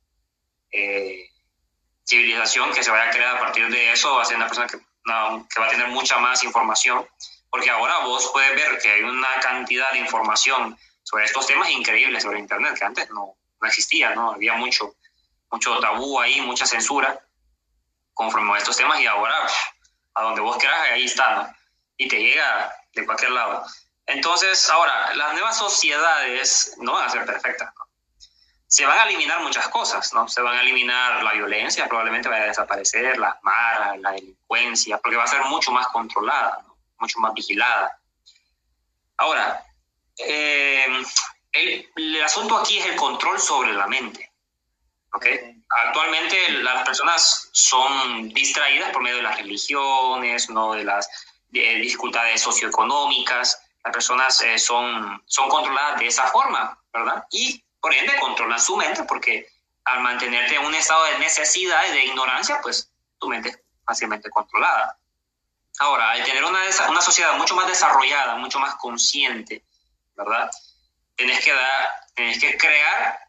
[0.71, 1.29] eh,
[2.03, 4.67] civilización que se vaya a crear a partir de eso va a ser una persona
[4.67, 7.07] que, que va a tener mucha más información,
[7.49, 12.23] porque ahora vos puedes ver que hay una cantidad de información sobre estos temas increíbles
[12.23, 14.33] sobre Internet que antes no, no existía, ¿no?
[14.33, 14.95] Había mucho,
[15.49, 17.19] mucho tabú ahí, mucha censura
[18.13, 19.35] conforme a estos temas y ahora
[20.15, 21.55] a donde vos quieras, ahí está.
[21.97, 23.65] Y te llega de cualquier lado.
[24.05, 27.73] Entonces, ahora, las nuevas sociedades no van a ser perfectas.
[28.67, 30.27] Se van a eliminar muchas cosas, ¿no?
[30.27, 35.15] Se van a eliminar la violencia, probablemente vaya a desaparecer, las maras, la delincuencia, porque
[35.15, 36.65] va a ser mucho más controlada,
[36.97, 37.97] mucho más vigilada.
[39.17, 39.63] Ahora,
[40.17, 41.03] eh,
[41.53, 44.31] el, asunto aquí es el control sobre la mente.
[45.13, 45.63] ¿okay?
[45.85, 50.73] Actualmente las personas son distraídas por medio de las religiones, ¿no?
[50.73, 51.07] de las
[51.49, 53.61] dificultades socioeconómicas.
[53.83, 57.25] Las personas eh, son, son controladas de esa forma, ¿verdad?
[57.31, 59.47] Y por ende controlan su mente porque
[59.83, 62.89] al mantenerte en un estado de necesidad y de ignorancia, pues
[63.19, 64.97] tu mente es fácilmente controlada.
[65.79, 69.63] Ahora, al tener una, una sociedad mucho más desarrollada, mucho más consciente,
[70.15, 70.49] ¿verdad?
[71.15, 73.19] Tienes que, dar, tienes que crear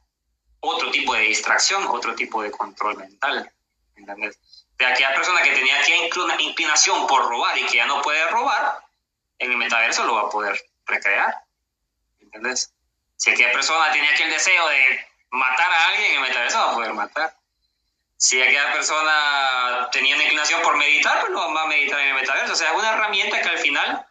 [0.61, 3.51] otro tipo de distracción, otro tipo de control mental.
[3.97, 4.39] ¿entendés?
[4.79, 6.09] De aquella persona que tenía aquella
[6.41, 8.81] inclinación por robar y que ya no puede robar,
[9.39, 11.43] en el metaverso lo va a poder recrear.
[12.21, 12.73] ¿Entendés?
[13.17, 16.75] Si aquella persona tenía aquel deseo de matar a alguien, en el metaverso va a
[16.75, 17.37] poder matar.
[18.17, 22.15] Si aquella persona tenía una inclinación por meditar, pues lo va a meditar en el
[22.15, 22.53] metaverso.
[22.53, 24.07] O sea, es una herramienta que al final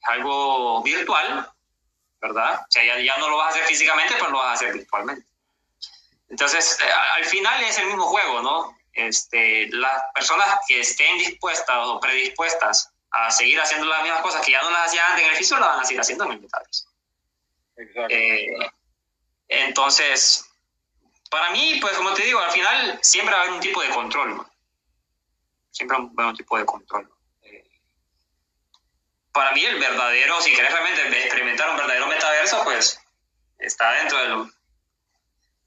[0.00, 1.51] es algo virtual,
[2.22, 2.60] ¿verdad?
[2.60, 5.26] O sea, ya, no lo vas a hacer físicamente, pero lo vas a hacer virtualmente.
[6.28, 8.78] Entonces, eh, al final es el mismo juego, ¿no?
[8.92, 14.52] Este, las personas que estén dispuestas o predispuestas a seguir haciendo las mismas cosas que
[14.52, 16.44] ya no las hacían antes en el físico, las van a seguir haciendo en el.
[17.76, 18.14] Exacto.
[18.14, 18.70] Eh,
[19.48, 20.48] entonces,
[21.28, 23.90] para mí, pues como te digo, al final siempre va a haber un tipo de
[23.90, 24.50] control, ¿no?
[25.72, 27.11] Siempre va a haber un tipo de control
[29.32, 33.00] para mí el verdadero, si querés realmente experimentar un verdadero metaverso, pues
[33.58, 34.52] está dentro del,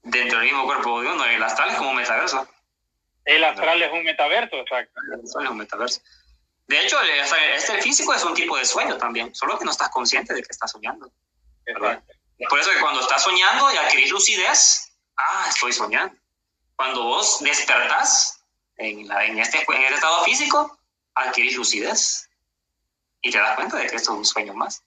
[0.04, 1.24] dentro del mismo cuerpo de uno.
[1.24, 2.48] El astral es como un metaverso.
[3.24, 5.00] El astral es un metaverso, exacto.
[5.12, 6.00] El astral es un metaverso.
[6.68, 10.34] De hecho, este físico es un tipo de sueño también, solo que no estás consciente
[10.34, 11.10] de que estás soñando.
[12.48, 16.16] Por eso que cuando estás soñando y adquirís lucidez, ah, estoy soñando.
[16.76, 18.44] Cuando vos despertás
[18.76, 20.78] en, en, este, en este estado físico,
[21.14, 22.28] adquirís lucidez
[23.26, 24.84] y te das cuenta de que esto es un sueño más.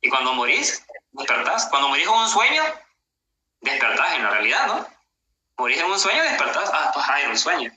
[0.00, 1.66] Y cuando morís, despertás.
[1.66, 2.62] Cuando morís con un sueño,
[3.60, 4.88] despertás en la realidad, ¿no?
[5.58, 6.70] Morís en un sueño, despertás.
[6.72, 7.70] Ah, pues ah, era un sueño.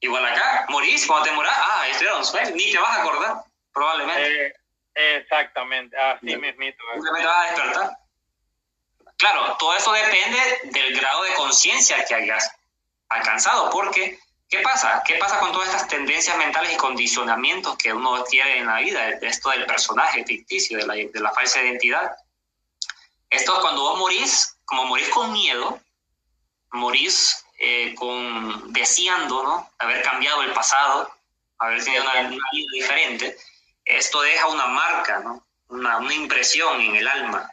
[0.00, 2.50] Igual acá, morís, cuando te morás, ah, esto era un sueño.
[2.54, 4.46] Ni te vas a acordar, probablemente.
[4.46, 6.82] Eh, exactamente, así mismito.
[6.94, 7.98] Simplemente vas a despertar.
[9.18, 12.50] Claro, todo eso depende del grado de conciencia que hayas
[13.10, 14.18] alcanzado, porque
[14.48, 15.02] ¿qué pasa?
[15.04, 19.08] ¿Qué pasa con todas estas tendencias mentales y condicionamientos que uno tiene en la vida?
[19.08, 22.16] Esto del personaje ficticio, de la, de la falsa identidad.
[23.30, 25.80] Esto es cuando vos morís, como morís con miedo,
[26.70, 29.70] morís eh, con deseando, ¿no?
[29.78, 31.12] Haber cambiado el pasado,
[31.58, 33.36] haber tenido una, vida diferente.
[33.84, 35.44] Esto deja una marca, ¿no?
[35.68, 37.52] Una, una impresión en el alma.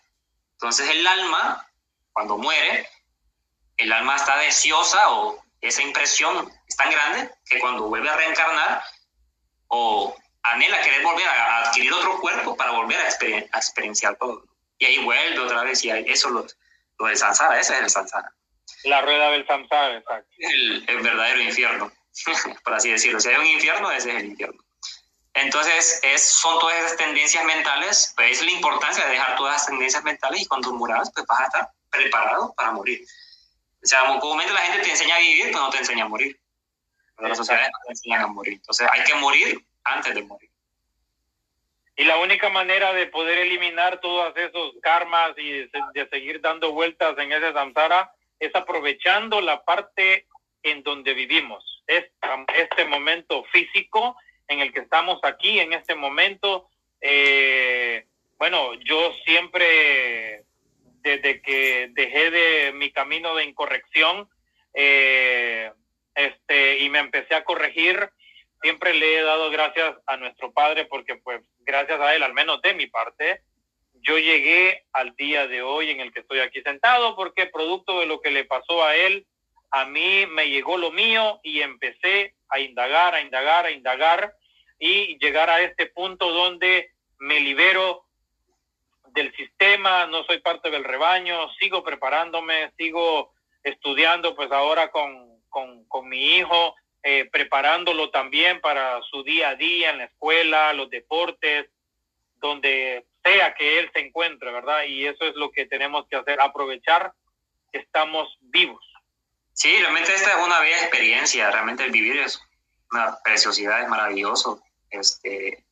[0.53, 1.67] Entonces el alma,
[2.13, 2.89] cuando muere,
[3.77, 8.83] el alma está deseosa o esa impresión es tan grande que cuando vuelve a reencarnar
[9.67, 13.07] o anhela querer volver a adquirir otro cuerpo para volver a,
[13.57, 14.45] experienciar todo.
[14.77, 16.45] Y ahí vuelve otra vez y eso lo,
[16.99, 18.31] lo del samsara, ese es el samsara.
[18.83, 20.29] La rueda del samsara, exacto.
[20.37, 21.91] El, el verdadero infierno,
[22.63, 23.19] por así decirlo.
[23.19, 24.63] Si hay un infierno, ese es el infierno.
[25.33, 29.67] Entonces, es, son todas esas tendencias mentales, pues es la importancia de dejar todas esas
[29.67, 33.05] tendencias mentales y cuando muras, pues vas a estar preparado para morir.
[33.85, 36.39] O sea, comúnmente la gente te enseña a vivir, pero no te enseña a morir.
[37.15, 38.53] Pero las sociedades no te enseñan a morir.
[38.53, 40.49] Entonces, hay que morir antes de morir.
[41.95, 47.15] Y la única manera de poder eliminar todos esos karmas y de, seguir dando vueltas
[47.19, 50.25] en ese samsara es aprovechando la parte
[50.63, 54.17] en donde vivimos, este momento físico
[54.47, 56.69] en el que estamos aquí en este momento.
[57.01, 58.07] Eh,
[58.39, 60.43] bueno, yo siempre,
[61.05, 64.27] desde que dejé de mi camino de incorrección
[64.73, 65.71] eh,
[66.15, 68.09] este, y me empecé a corregir,
[68.59, 72.59] siempre le he dado gracias a nuestro Padre porque pues gracias a Él, al menos
[72.63, 73.41] de mi parte,
[74.01, 78.07] yo llegué al día de hoy en el que estoy aquí sentado porque producto de
[78.07, 79.27] lo que le pasó a Él,
[79.69, 84.33] a mí me llegó lo mío y empecé a indagar, a indagar, a indagar
[84.79, 86.89] y llegar a este punto donde
[87.19, 88.04] me libero
[89.15, 95.85] del sistema, no soy parte del rebaño, sigo preparándome, sigo estudiando pues ahora con, con,
[95.85, 100.89] con mi hijo, eh, preparándolo también para su día a día en la escuela, los
[100.89, 101.67] deportes,
[102.35, 104.83] donde sea que él se encuentre, ¿verdad?
[104.83, 107.13] Y eso es lo que tenemos que hacer, aprovechar
[107.71, 108.85] que estamos vivos.
[109.53, 112.41] Sí, realmente esta es una bella experiencia, realmente el vivir es
[112.91, 114.61] una preciosidad, es maravilloso.
[114.89, 115.63] Este,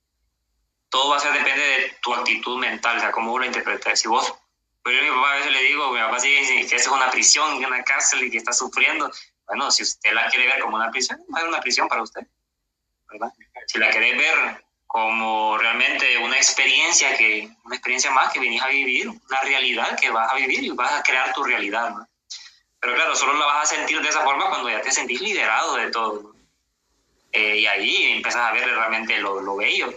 [0.93, 3.99] todo va a ser depende de tu actitud mental, o sea, cómo lo interpretas.
[3.99, 4.31] Si vos,
[4.83, 6.95] pues yo a mi papá a veces le digo, mi papá sigue que eso es
[6.95, 9.09] una prisión, una cárcel y que está sufriendo.
[9.47, 12.21] Bueno, si usted la quiere ver como una prisión, ser una prisión para usted,
[13.11, 13.33] ¿verdad?
[13.65, 18.67] Si la quiere ver como realmente una experiencia que una experiencia más que vienes a
[18.67, 22.07] vivir, una realidad que vas a vivir y vas a crear tu realidad, ¿no?
[22.79, 25.75] Pero claro, solo la vas a sentir de esa forma cuando ya te sentís liderado
[25.75, 26.35] de todo.
[27.31, 29.91] Eh, y ahí empiezas a ver realmente lo, lo, bello.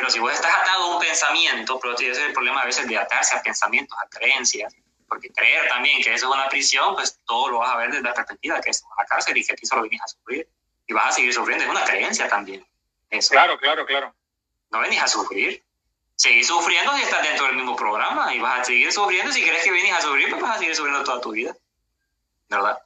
[0.00, 2.88] Pero si vos estás atado a un pensamiento, pero ese es el problema a veces
[2.88, 4.74] de atarse a pensamientos, a creencias,
[5.06, 8.04] porque creer también que eso es una prisión, pues todo lo vas a ver desde
[8.04, 10.48] la perspectiva que es una cárcel y que aquí solo venís a sufrir.
[10.86, 12.66] Y vas a seguir sufriendo, es una creencia también.
[13.10, 13.28] Eso.
[13.32, 14.14] Claro, claro, claro.
[14.70, 15.62] No venís a sufrir.
[16.16, 19.30] Seguís sufriendo si estás dentro del mismo programa y vas a seguir sufriendo.
[19.30, 21.54] Si crees que vienes a sufrir, pues vas a seguir sufriendo toda tu vida.
[22.48, 22.78] ¿Verdad?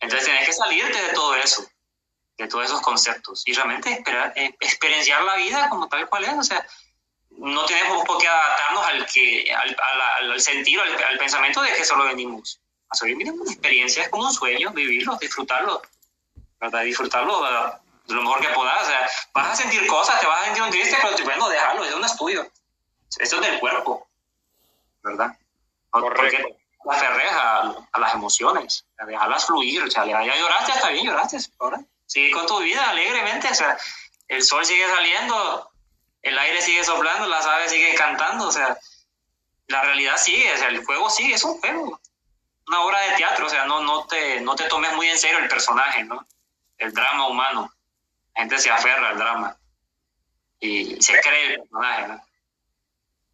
[0.00, 1.68] Entonces tienes que salirte de todo eso
[2.38, 6.34] de todos esos conceptos y realmente esperar, eh, experienciar la vida como tal cual es.
[6.38, 6.64] O sea,
[7.30, 9.76] no tenemos por qué adaptarnos al, que, al,
[10.20, 14.24] al, al sentido, al, pensamiento de que solo venimos a vivir una experiencia, es como
[14.24, 15.82] un sueño, vivirlo, disfrutarlo,
[16.60, 16.82] ¿verdad?
[16.84, 17.44] Disfrutarlo
[18.06, 18.82] lo mejor que puedas.
[18.82, 21.48] O sea, vas a sentir cosas, te vas a sentir un triste, pero te bueno,
[21.98, 22.46] no es tuyo.
[23.18, 24.06] Esto es del cuerpo,
[25.02, 25.36] ¿verdad?
[25.90, 26.48] Correcto.
[26.84, 31.06] la aferres a, a, las emociones, a dejarlas fluir, o sea, ya lloraste, está bien,
[31.06, 33.78] lloraste, ahora sigue con tu vida alegremente, o sea,
[34.28, 35.70] el sol sigue saliendo,
[36.22, 38.76] el aire sigue soplando, las aves siguen cantando, o sea,
[39.68, 42.00] la realidad sigue, o sea, el juego sigue, es un juego,
[42.66, 45.38] una obra de teatro, o sea, no, no, te, no te tomes muy en serio
[45.38, 46.26] el personaje, ¿no?
[46.78, 47.72] El drama humano.
[48.34, 49.56] La gente se aferra al drama
[50.60, 52.22] y se cree el personaje, ¿no?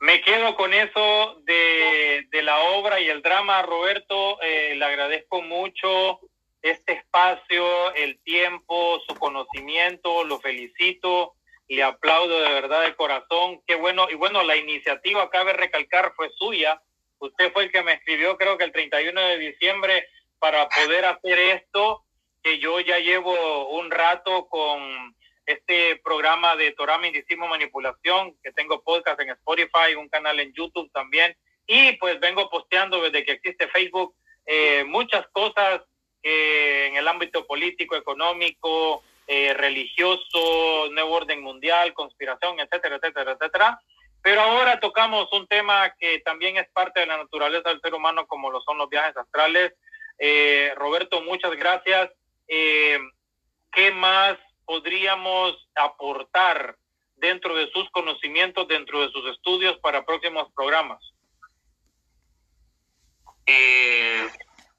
[0.00, 4.40] Me quedo con eso de, de la obra y el drama, Roberto.
[4.42, 6.20] Eh, le agradezco mucho
[6.64, 11.34] este espacio, el tiempo, su conocimiento, lo felicito
[11.68, 13.60] le aplaudo de verdad de corazón.
[13.66, 14.06] Qué bueno.
[14.10, 16.80] Y bueno, la iniciativa, cabe recalcar, fue suya.
[17.18, 20.06] Usted fue el que me escribió, creo que el 31 de diciembre,
[20.38, 22.04] para poder hacer esto,
[22.42, 25.14] que yo ya llevo un rato con
[25.46, 30.90] este programa de Torah Misticismo Manipulación, que tengo podcast en Spotify, un canal en YouTube
[30.92, 31.34] también,
[31.66, 34.14] y pues vengo posteando desde que existe Facebook
[34.46, 35.80] eh, muchas cosas
[36.26, 43.80] eh, en el ámbito político, económico, eh, religioso, nuevo orden mundial, conspiración, etcétera, etcétera, etcétera.
[44.22, 48.26] Pero ahora tocamos un tema que también es parte de la naturaleza del ser humano,
[48.26, 49.74] como lo son los viajes astrales.
[50.18, 52.10] Eh, Roberto, muchas gracias.
[52.46, 56.76] ¿Qué más podríamos aportar
[57.16, 61.04] dentro de sus conocimientos, dentro de sus estudios para próximos programas?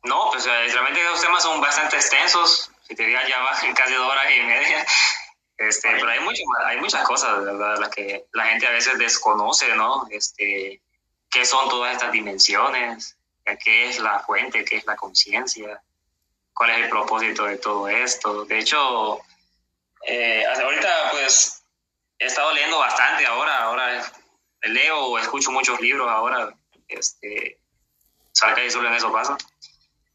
[0.06, 4.10] No, pues realmente los temas son bastante extensos si te diga ya va casi dos
[4.10, 4.86] horas y media.
[5.58, 7.78] Este, pero hay, mucho, hay muchas cosas, ¿verdad?
[7.80, 10.06] Las que la gente a veces desconoce, ¿no?
[10.12, 10.82] Este,
[11.30, 13.18] ¿Qué son todas estas dimensiones?
[13.64, 14.66] ¿Qué es la fuente?
[14.66, 15.82] ¿Qué es la conciencia?
[16.54, 18.46] ¿Cuál es el propósito de todo esto?
[18.46, 19.22] De hecho,
[20.08, 21.64] eh, ahorita pues
[22.20, 24.14] he estado leyendo bastante ahora, ahora
[24.62, 26.54] leo o escucho muchos libros ahora,
[26.88, 27.60] este,
[28.32, 29.38] salga y solo en eso pasa.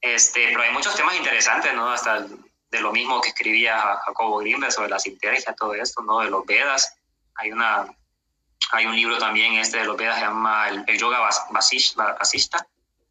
[0.00, 1.90] Este, pero hay muchos temas interesantes, ¿no?
[1.90, 2.38] Hasta el,
[2.70, 6.20] de lo mismo que escribía Jacobo Grimberg sobre la sintergia, todo esto, ¿no?
[6.20, 6.96] De los Vedas.
[7.34, 7.86] Hay una
[8.72, 11.18] hay un libro también este de los Vedas se llama el, yoga
[11.50, 12.66] basista, basista,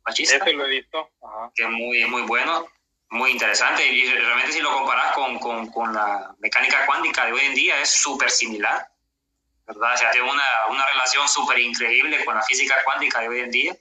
[0.07, 1.09] Ese lo he visto.
[1.55, 2.67] Que es muy, muy bueno,
[3.09, 3.85] muy interesante.
[3.85, 7.81] Y realmente si lo comparas con, con, con la mecánica cuántica de hoy en día
[7.81, 8.87] es súper similar.
[9.67, 9.93] ¿verdad?
[9.93, 13.51] O sea, tiene una, una relación súper increíble con la física cuántica de hoy en
[13.51, 13.75] día.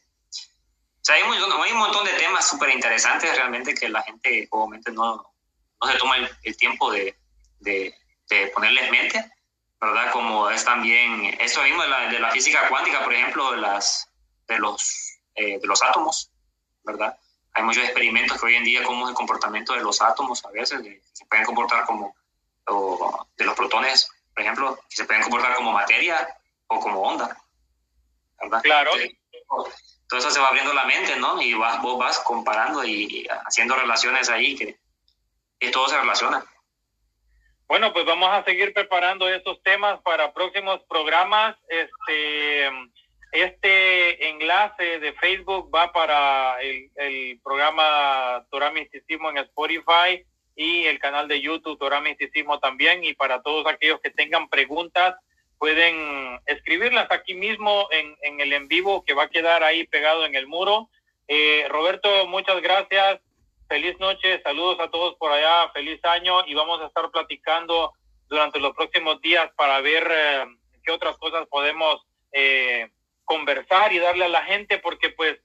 [1.09, 4.47] O sea, hay un, hay un montón de temas súper interesantes realmente que la gente
[4.51, 5.33] obviamente no,
[5.81, 7.17] no se toma el, tiempo de,
[7.61, 7.95] de,
[8.29, 9.33] de, ponerles mente,
[9.81, 10.13] ¿verdad?
[10.13, 14.11] Como es también eso mismo de la, de la física cuántica, por ejemplo, de, las,
[14.49, 16.31] de, los, eh, de los átomos,
[16.85, 17.19] ¿verdad?
[17.55, 20.51] Hay muchos experimentos que hoy en día, como es el comportamiento de los átomos a
[20.51, 20.83] veces,
[21.15, 22.15] se pueden comportar como,
[23.35, 26.37] de los protones, por ejemplo, se pueden comportar como materia
[26.67, 27.35] o como onda,
[28.43, 28.61] ¿verdad?
[28.61, 28.91] Claro.
[30.09, 31.41] Todo eso se va abriendo la mente, ¿no?
[31.41, 34.77] Y vas, vos vas comparando y haciendo relaciones ahí que,
[35.61, 36.45] y todo se relaciona.
[37.67, 41.57] Bueno, pues vamos a seguir preparando estos temas para próximos programas.
[41.69, 42.67] Este,
[43.33, 50.25] este enlace de Facebook va para el, el programa Torah Misticismo en Spotify
[50.57, 53.05] y el canal de YouTube Torah Misticismo también.
[53.05, 55.17] Y para todos aquellos que tengan preguntas,
[55.59, 60.25] pueden escribirlas aquí mismo en, en el en vivo que va a quedar ahí pegado
[60.25, 60.89] en el muro.
[61.27, 63.21] Eh, Roberto, muchas gracias
[63.69, 67.93] feliz noche, saludos a todos por allá, feliz año y vamos a estar platicando
[68.29, 70.47] durante los próximos días para ver eh,
[70.83, 72.03] qué otras cosas podemos
[72.33, 72.91] eh,
[73.25, 75.39] conversar y darle a la gente, porque pues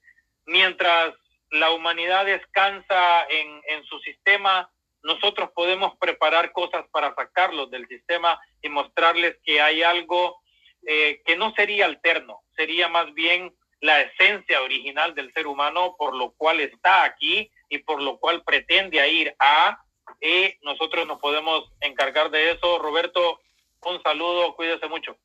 [0.45, 1.13] mientras
[1.51, 4.69] la humanidad descansa en, en su sistema,
[5.03, 10.41] nosotros podemos preparar cosas para sacarlos del sistema y mostrarles que hay algo
[10.85, 16.15] eh, que no sería alterno, sería más bien la esencia original del ser humano por
[16.15, 19.83] lo cual está aquí y por lo cual pretende ir a,
[20.21, 22.79] y nosotros nos podemos encargar de eso.
[22.79, 23.41] Roberto,
[23.81, 25.17] un saludo, cuídese mucho.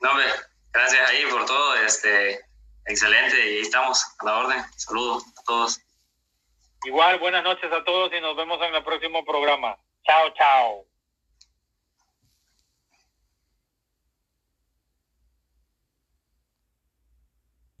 [0.00, 0.10] No,
[0.72, 2.40] gracias ahí por todo, este,
[2.86, 4.64] excelente, y ahí estamos a la orden.
[4.76, 5.80] Saludos a todos.
[6.84, 9.76] Igual, buenas noches a todos y nos vemos en el próximo programa.
[10.04, 10.87] Chao, chao.